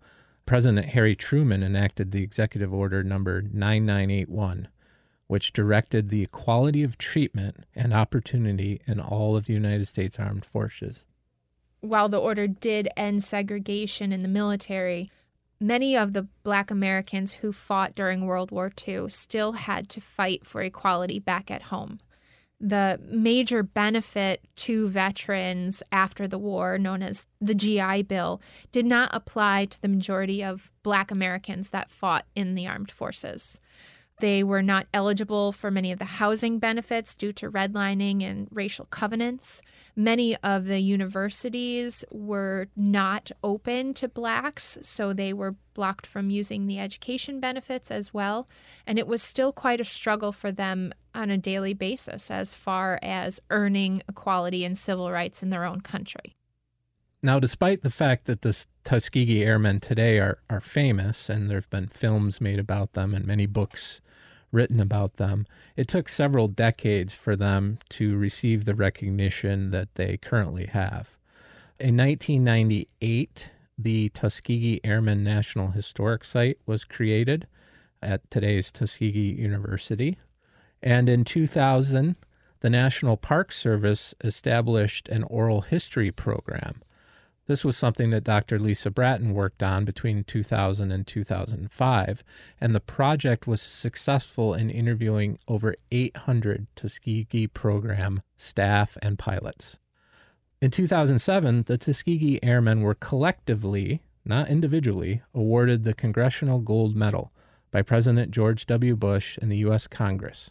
President 0.45 0.87
Harry 0.89 1.15
Truman 1.15 1.63
enacted 1.63 2.11
the 2.11 2.21
Executive 2.21 2.73
Order 2.73 3.03
number 3.03 3.41
9981, 3.41 4.67
which 5.27 5.53
directed 5.53 6.09
the 6.09 6.21
equality 6.21 6.83
of 6.83 6.97
treatment 6.97 7.65
and 7.75 7.93
opportunity 7.93 8.81
in 8.85 8.99
all 8.99 9.35
of 9.35 9.45
the 9.45 9.53
United 9.53 9.87
States 9.87 10.19
Armed 10.19 10.45
Forces. 10.45 11.05
While 11.81 12.09
the 12.09 12.19
order 12.19 12.47
did 12.47 12.87
end 12.95 13.23
segregation 13.23 14.11
in 14.13 14.21
the 14.21 14.29
military, 14.29 15.11
many 15.63 15.95
of 15.95 16.11
the 16.11 16.27
black 16.43 16.69
Americans 16.69 17.33
who 17.33 17.53
fought 17.53 17.95
during 17.95 18.25
World 18.25 18.51
War 18.51 18.71
II 18.85 19.09
still 19.09 19.53
had 19.53 19.87
to 19.89 20.01
fight 20.01 20.45
for 20.45 20.61
equality 20.61 21.19
back 21.19 21.49
at 21.49 21.63
home. 21.63 22.01
The 22.59 22.99
major 23.09 23.63
benefit 23.63 24.41
to 24.57 24.87
veterans 24.87 25.81
after 25.91 26.27
the 26.27 26.37
war, 26.37 26.77
known 26.77 27.01
as 27.01 27.25
the 27.41 27.55
GI 27.55 28.03
Bill, 28.03 28.41
did 28.71 28.85
not 28.85 29.09
apply 29.13 29.65
to 29.65 29.81
the 29.81 29.87
majority 29.87 30.43
of 30.43 30.71
black 30.83 31.11
Americans 31.11 31.69
that 31.69 31.89
fought 31.89 32.25
in 32.35 32.55
the 32.55 32.67
armed 32.67 32.91
forces. 32.91 33.59
They 34.23 34.41
were 34.41 34.61
not 34.61 34.87
eligible 34.93 35.51
for 35.51 35.69
many 35.69 35.91
of 35.91 35.99
the 35.99 36.05
housing 36.05 36.57
benefits 36.57 37.13
due 37.13 37.33
to 37.33 37.51
redlining 37.51 38.23
and 38.23 38.47
racial 38.53 38.85
covenants. 38.85 39.61
Many 39.97 40.37
of 40.37 40.63
the 40.63 40.79
universities 40.79 42.05
were 42.09 42.69
not 42.73 43.33
open 43.43 43.93
to 43.95 44.07
blacks, 44.07 44.77
so 44.81 45.11
they 45.11 45.33
were 45.33 45.55
blocked 45.73 46.07
from 46.07 46.29
using 46.29 46.67
the 46.67 46.79
education 46.79 47.41
benefits 47.41 47.91
as 47.91 48.13
well. 48.13 48.47
And 48.87 48.97
it 48.97 49.09
was 49.09 49.21
still 49.21 49.51
quite 49.51 49.81
a 49.81 49.83
struggle 49.83 50.31
for 50.31 50.53
them 50.53 50.93
on 51.13 51.29
a 51.29 51.37
daily 51.37 51.73
basis 51.73 52.31
as 52.31 52.53
far 52.53 52.99
as 53.01 53.41
earning 53.49 54.03
equality 54.07 54.63
and 54.63 54.77
civil 54.77 55.11
rights 55.11 55.43
in 55.43 55.49
their 55.49 55.65
own 55.65 55.81
country. 55.81 56.37
Now, 57.21 57.41
despite 57.41 57.81
the 57.81 57.89
fact 57.89 58.23
that 58.27 58.41
the 58.41 58.65
Tuskegee 58.85 59.43
Airmen 59.43 59.81
today 59.81 60.19
are, 60.19 60.39
are 60.49 60.61
famous 60.61 61.29
and 61.29 61.49
there 61.49 61.57
have 61.57 61.69
been 61.69 61.87
films 61.87 62.39
made 62.39 62.59
about 62.59 62.93
them 62.93 63.13
and 63.13 63.25
many 63.25 63.47
books 63.47 63.99
written 64.53 64.79
about 64.79 65.15
them. 65.15 65.45
It 65.75 65.87
took 65.87 66.07
several 66.07 66.47
decades 66.47 67.13
for 67.13 67.35
them 67.35 67.79
to 67.89 68.15
receive 68.15 68.65
the 68.65 68.75
recognition 68.75 69.71
that 69.71 69.95
they 69.95 70.17
currently 70.17 70.67
have. 70.67 71.17
In 71.79 71.97
1998, 71.97 73.51
the 73.77 74.09
Tuskegee 74.09 74.79
Airmen 74.83 75.23
National 75.23 75.71
Historic 75.71 76.23
Site 76.23 76.59
was 76.65 76.85
created 76.85 77.47
at 78.01 78.29
today's 78.29 78.71
Tuskegee 78.71 79.33
University. 79.33 80.17
And 80.81 81.09
in 81.09 81.25
2000, 81.25 82.15
the 82.59 82.69
National 82.69 83.17
Park 83.17 83.51
Service 83.51 84.13
established 84.23 85.09
an 85.09 85.23
oral 85.23 85.61
history 85.61 86.11
program. 86.11 86.81
This 87.45 87.65
was 87.65 87.75
something 87.75 88.11
that 88.11 88.23
Dr. 88.23 88.57
Lisa 88.57 88.89
Bratton 88.89 89.33
worked 89.33 89.61
on 89.61 89.83
between 89.83 90.23
2000 90.23 90.91
and 90.91 91.05
2005, 91.05 92.23
and 92.61 92.73
the 92.73 92.79
project 92.79 93.45
was 93.47 93.61
successful 93.61 94.53
in 94.53 94.69
interviewing 94.69 95.37
over 95.47 95.75
800 95.91 96.67
Tuskegee 96.75 97.47
program 97.47 98.21
staff 98.37 98.97
and 99.01 99.19
pilots. 99.19 99.77
In 100.61 100.71
2007, 100.71 101.63
the 101.63 101.77
Tuskegee 101.77 102.39
Airmen 102.41 102.81
were 102.81 102.95
collectively, 102.95 104.01
not 104.23 104.47
individually, 104.47 105.21
awarded 105.33 105.83
the 105.83 105.93
Congressional 105.93 106.59
Gold 106.59 106.95
Medal 106.95 107.33
by 107.71 107.81
President 107.81 108.31
George 108.31 108.65
W. 108.67 108.95
Bush 108.95 109.37
and 109.41 109.51
the 109.51 109.57
U.S. 109.57 109.87
Congress. 109.87 110.49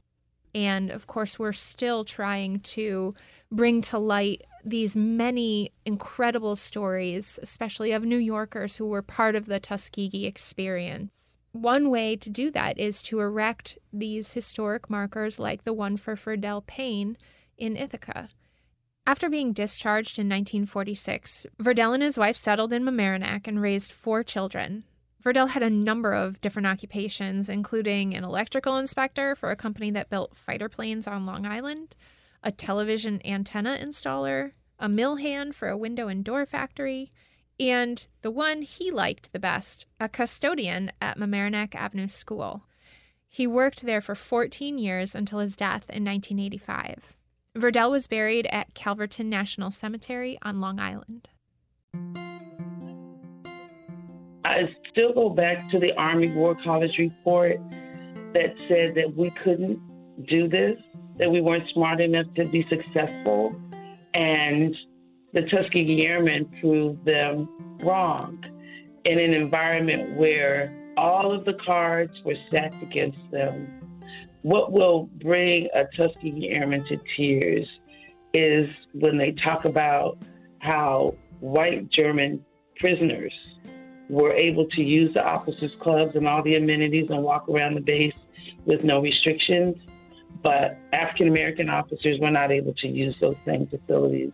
And 0.55 0.91
of 0.91 1.07
course, 1.07 1.39
we're 1.39 1.53
still 1.53 2.05
trying 2.05 2.61
to 2.61 3.15
bring 3.51 3.81
to 3.83 3.99
light 3.99 4.43
these 4.65 4.97
many 4.97 5.73
incredible 5.85 6.57
stories, 6.57 7.39
especially 7.43 7.93
of 7.93 8.05
New 8.05 8.19
Yorkers 8.19 8.77
who 8.77 8.87
were 8.87 9.03
part 9.03 9.35
of 9.35 9.47
the 9.47 9.61
Tuskegee 9.61 10.27
experience. 10.27 11.37
One 11.53 11.91
way 11.91 12.17
to 12.17 12.31
do 12.31 12.51
that 12.53 12.79
is 12.79 13.03
to 13.03 13.21
erect 13.21 13.77
these 13.93 14.33
historic 14.33 14.89
markers 14.89 15.39
like 15.39 15.65
the 15.65 15.73
one 15.73 15.97
for 15.97 16.17
Verdelle 16.17 16.67
Payne 16.67 17.19
in 17.59 17.77
Ithaca. 17.77 18.29
After 19.07 19.29
being 19.29 19.53
discharged 19.53 20.19
in 20.19 20.29
1946, 20.29 21.47
Verdelle 21.61 21.93
and 21.93 22.03
his 22.03 22.17
wife 22.17 22.37
settled 22.37 22.73
in 22.73 22.85
Mamaroneck 22.85 23.47
and 23.47 23.61
raised 23.61 23.93
four 23.93 24.23
children. 24.23 24.85
Verdelle 25.23 25.51
had 25.51 25.63
a 25.63 25.71
number 25.71 26.13
of 26.13 26.41
different 26.41 26.67
occupations, 26.67 27.49
including 27.49 28.15
an 28.15 28.25
electrical 28.25 28.79
inspector 28.79 29.37
for 29.37 29.51
a 29.51 29.57
company 29.57 29.91
that 29.91 30.11
built 30.11 30.37
fighter 30.37 30.69
planes 30.69 31.07
on 31.07 31.27
Long 31.27 31.47
Island, 31.47 31.97
a 32.43 32.53
television 32.53 33.21
antenna 33.25 33.79
installer, 33.81 34.53
a 34.79 34.89
mill 34.89 35.17
hand 35.17 35.55
for 35.55 35.69
a 35.69 35.77
window 35.77 36.09
and 36.09 36.25
door 36.25 36.45
factory, 36.47 37.11
and 37.61 38.07
the 38.23 38.31
one 38.31 38.63
he 38.63 38.91
liked 38.91 39.33
the 39.33 39.39
best, 39.39 39.87
a 40.01 40.09
custodian 40.09 40.91
at 41.01 41.19
Mamaroneck 41.19 41.75
Avenue 41.75 42.09
School. 42.09 42.65
He 43.29 43.47
worked 43.47 43.83
there 43.83 44.01
for 44.01 44.15
14 44.15 44.79
years 44.79 45.15
until 45.15 45.39
his 45.39 45.57
death 45.57 45.89
in 45.89 46.05
1985. 46.05 47.15
Verdelle 47.55 47.91
was 47.91 48.07
buried 48.07 48.47
at 48.47 48.75
Calverton 48.75 49.29
National 49.29 49.71
Cemetery 49.71 50.39
on 50.43 50.61
Long 50.61 50.81
Island. 50.81 51.29
I 54.45 54.69
still 54.91 55.13
go 55.13 55.31
back 55.31 55.71
to 55.71 55.79
the 55.79 55.93
Army 55.97 56.31
War 56.33 56.57
College 56.65 56.97
report 56.99 57.59
that 58.35 58.55
said 58.69 58.95
that 58.97 59.15
we 59.17 59.31
couldn't 59.45 59.79
do 60.27 60.49
this, 60.49 60.79
that 61.23 61.31
we 61.31 61.41
weren't 61.41 61.69
smart 61.73 62.01
enough 62.01 62.27
to 62.35 62.45
be 62.47 62.67
successful. 62.69 63.55
And 64.13 64.77
the 65.33 65.43
Tuskegee 65.43 66.05
Airmen 66.05 66.51
proved 66.61 67.05
them 67.05 67.49
wrong 67.81 68.43
in 69.05 69.21
an 69.21 69.33
environment 69.33 70.17
where 70.17 70.77
all 70.97 71.33
of 71.33 71.45
the 71.45 71.55
cards 71.65 72.13
were 72.25 72.35
stacked 72.49 72.83
against 72.83 73.21
them. 73.31 74.03
What 74.43 74.73
will 74.73 75.05
bring 75.23 75.69
a 75.77 75.85
Tuskegee 75.97 76.49
Airman 76.51 76.85
to 76.87 76.99
tears 77.17 77.69
is 78.35 78.69
when 78.93 79.17
they 79.17 79.31
talk 79.31 79.65
about 79.65 80.19
how 80.59 81.15
white 81.39 81.89
German 81.89 82.45
prisoners 82.81 83.33
were 84.09 84.33
able 84.33 84.67
to 84.71 84.83
use 84.83 85.15
the 85.15 85.25
officers' 85.25 85.71
clubs 85.81 86.17
and 86.17 86.27
all 86.27 86.43
the 86.43 86.57
amenities 86.57 87.11
and 87.11 87.23
walk 87.23 87.49
around 87.49 87.75
the 87.75 87.81
base 87.81 88.13
with 88.65 88.83
no 88.83 89.01
restrictions. 89.01 89.77
But 90.43 90.79
African 90.93 91.29
American 91.29 91.69
officers 91.69 92.19
were 92.21 92.31
not 92.31 92.51
able 92.51 92.75
to 92.75 92.89
use 92.89 93.15
those 93.21 93.37
same 93.47 93.67
facilities. 93.67 94.33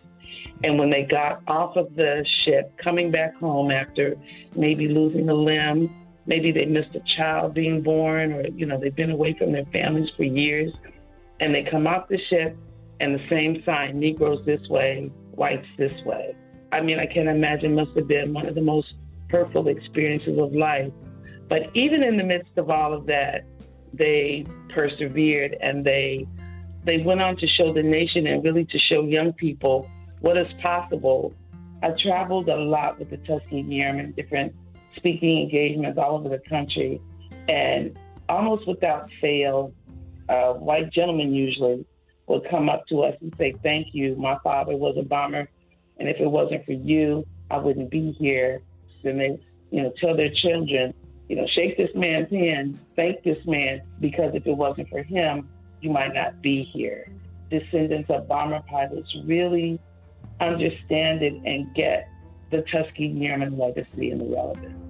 And 0.65 0.79
when 0.79 0.91
they 0.91 1.03
got 1.03 1.43
off 1.47 1.77
of 1.77 1.95
the 1.95 2.27
ship, 2.45 2.77
coming 2.79 3.11
back 3.11 3.35
home 3.37 3.71
after 3.71 4.17
maybe 4.57 4.89
losing 4.89 5.29
a 5.29 5.35
limb, 5.35 5.91
maybe 6.27 6.51
they 6.51 6.65
missed 6.65 6.95
a 6.95 7.01
child 7.17 7.55
being 7.55 7.83
born, 7.83 8.33
or 8.33 8.47
you 8.49 8.67
know 8.67 8.79
they've 8.79 8.95
been 8.95 9.11
away 9.11 9.35
from 9.39 9.53
their 9.53 9.67
families 9.67 10.11
for 10.17 10.25
years, 10.25 10.73
and 11.41 11.55
they 11.55 11.63
come 11.63 11.87
off 11.87 12.09
the 12.09 12.19
ship 12.29 12.57
and 13.01 13.15
the 13.15 13.29
same 13.29 13.63
sign: 13.65 14.01
Negroes 14.01 14.45
this 14.45 14.67
way, 14.69 15.11
whites 15.33 15.67
this 15.77 15.93
way. 16.05 16.35
I 16.73 16.81
mean, 16.81 16.99
I 16.99 17.07
can't 17.07 17.29
imagine 17.29 17.75
must 17.75 17.97
have 17.97 18.09
been 18.09 18.33
one 18.33 18.47
of 18.47 18.55
the 18.55 18.63
most 18.63 18.95
hurtful 19.31 19.69
experiences 19.69 20.39
of 20.39 20.53
life. 20.53 20.93
But 21.49 21.71
even 21.75 22.03
in 22.03 22.17
the 22.17 22.25
midst 22.25 22.53
of 22.57 22.69
all 22.69 22.93
of 22.93 23.07
that, 23.07 23.45
they 23.93 24.47
persevered 24.75 25.57
and 25.61 25.85
they 25.85 26.27
they 26.85 26.99
went 26.99 27.23
on 27.23 27.37
to 27.37 27.47
show 27.47 27.73
the 27.73 27.83
nation 27.83 28.27
and 28.27 28.43
really 28.45 28.65
to 28.65 28.79
show 28.79 29.05
young 29.05 29.33
people 29.33 29.89
what 30.21 30.37
is 30.39 30.47
possible. 30.63 31.35
I 31.83 31.91
traveled 32.03 32.49
a 32.49 32.57
lot 32.57 32.99
with 32.99 33.11
the 33.11 33.19
Tuskegee 33.19 33.81
Airmen, 33.81 34.13
different 34.13 34.55
speaking 34.97 35.43
engagements 35.43 35.99
all 35.99 36.17
over 36.17 36.29
the 36.29 36.43
country, 36.49 37.01
and 37.49 37.99
almost 38.29 38.67
without 38.67 39.09
fail, 39.21 39.73
white 40.29 40.91
gentlemen 40.93 41.33
usually 41.35 41.85
would 42.27 42.49
come 42.51 42.69
up 42.69 42.87
to 42.89 43.03
us 43.03 43.17
and 43.21 43.35
say, 43.39 43.55
"Thank 43.63 43.89
you. 43.93 44.17
My 44.17 44.39
father 44.43 44.77
was 44.77 44.97
a 44.97 45.03
bomber, 45.03 45.49
and 45.99 46.09
if 46.09 46.21
it 46.21 46.31
wasn't 46.31 46.65
for 46.65 46.73
you, 46.73 47.27
I 47.51 47.59
wouldn't 47.59 47.91
be 47.91 48.13
here." 48.13 48.63
and 49.05 49.21
they, 49.21 49.39
you 49.71 49.83
know, 49.83 49.93
tell 50.01 50.17
their 50.17 50.31
children, 50.31 50.95
you 51.29 51.37
know, 51.37 51.47
shake 51.47 51.77
this 51.77 51.91
man's 51.95 52.31
hand, 52.31 52.79
thank 52.97 53.23
this 53.23 53.45
man, 53.47 53.83
because 54.01 54.35
if 54.35 54.47
it 54.47 54.57
wasn't 54.57 54.89
for 54.89 55.03
him, 55.03 55.49
you 55.81 55.91
might 55.91 56.15
not 56.15 56.41
be 56.43 56.63
here. 56.63 57.11
Descendants 57.51 58.11
of 58.11 58.27
bomber 58.29 58.63
pilots 58.69 59.15
really 59.25 59.79
understand 60.41 61.23
it 61.23 61.35
and 61.45 61.73
get 61.75 62.09
the 62.51 62.63
Tuskegee 62.63 63.27
Airmen 63.27 63.59
legacy 63.59 64.11
and 64.11 64.21
the 64.21 64.25
relevance. 64.25 64.88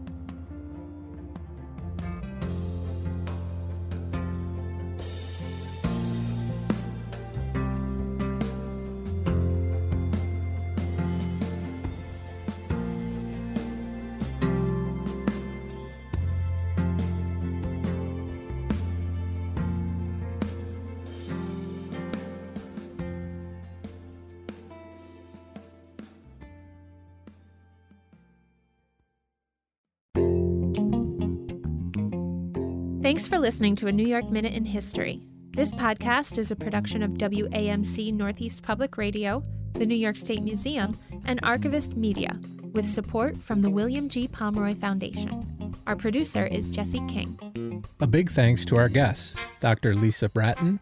For 33.38 33.42
listening 33.42 33.77
to 33.77 33.87
a 33.87 33.92
New 33.92 34.05
York 34.05 34.29
Minute 34.31 34.53
in 34.53 34.64
History. 34.64 35.22
This 35.53 35.70
podcast 35.70 36.38
is 36.38 36.51
a 36.51 36.57
production 36.57 37.05
of 37.05 37.12
WAMC 37.12 38.12
Northeast 38.12 38.64
Public 38.64 38.98
Radio, 38.98 39.44
the 39.74 39.87
New 39.87 39.94
York 39.94 40.16
State 40.16 40.42
Museum, 40.42 40.98
and 41.24 41.38
Archivist 41.44 41.96
Media, 41.96 42.37
with 42.72 42.85
support 42.85 43.37
from 43.37 43.62
the 43.62 43.70
William 43.70 44.09
G. 44.09 44.27
Pomeroy 44.27 44.74
Foundation. 44.74 45.72
Our 45.87 45.94
producer 45.94 46.46
is 46.46 46.68
Jesse 46.68 47.07
King. 47.07 47.85
A 48.01 48.09
big 48.09 48.33
thanks 48.33 48.64
to 48.64 48.77
our 48.77 48.88
guests, 48.88 49.37
Dr. 49.61 49.94
Lisa 49.94 50.29
Bratton 50.29 50.81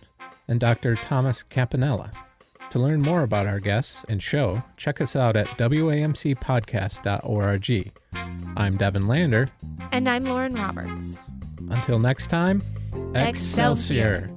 and 0.49 0.59
Dr. 0.59 0.97
Thomas 0.97 1.42
Campanella. 1.42 2.11
To 2.71 2.79
learn 2.79 3.03
more 3.03 3.23
about 3.23 3.47
our 3.47 3.61
guests 3.61 4.03
and 4.09 4.23
show, 4.23 4.62
check 4.79 5.03
us 5.03 5.14
out 5.14 5.37
at 5.37 5.49
wamcpodcast.org. 5.59 7.92
I'm 8.57 8.79
Devin 8.79 9.07
Lander. 9.07 9.51
And 9.92 10.09
I'm 10.09 10.25
Lauren 10.25 10.55
Roberts. 10.55 11.23
Until 11.71 11.99
next 11.99 12.29
time, 12.29 12.63
Excelsior. 13.15 13.27
Excelsior. 13.29 14.36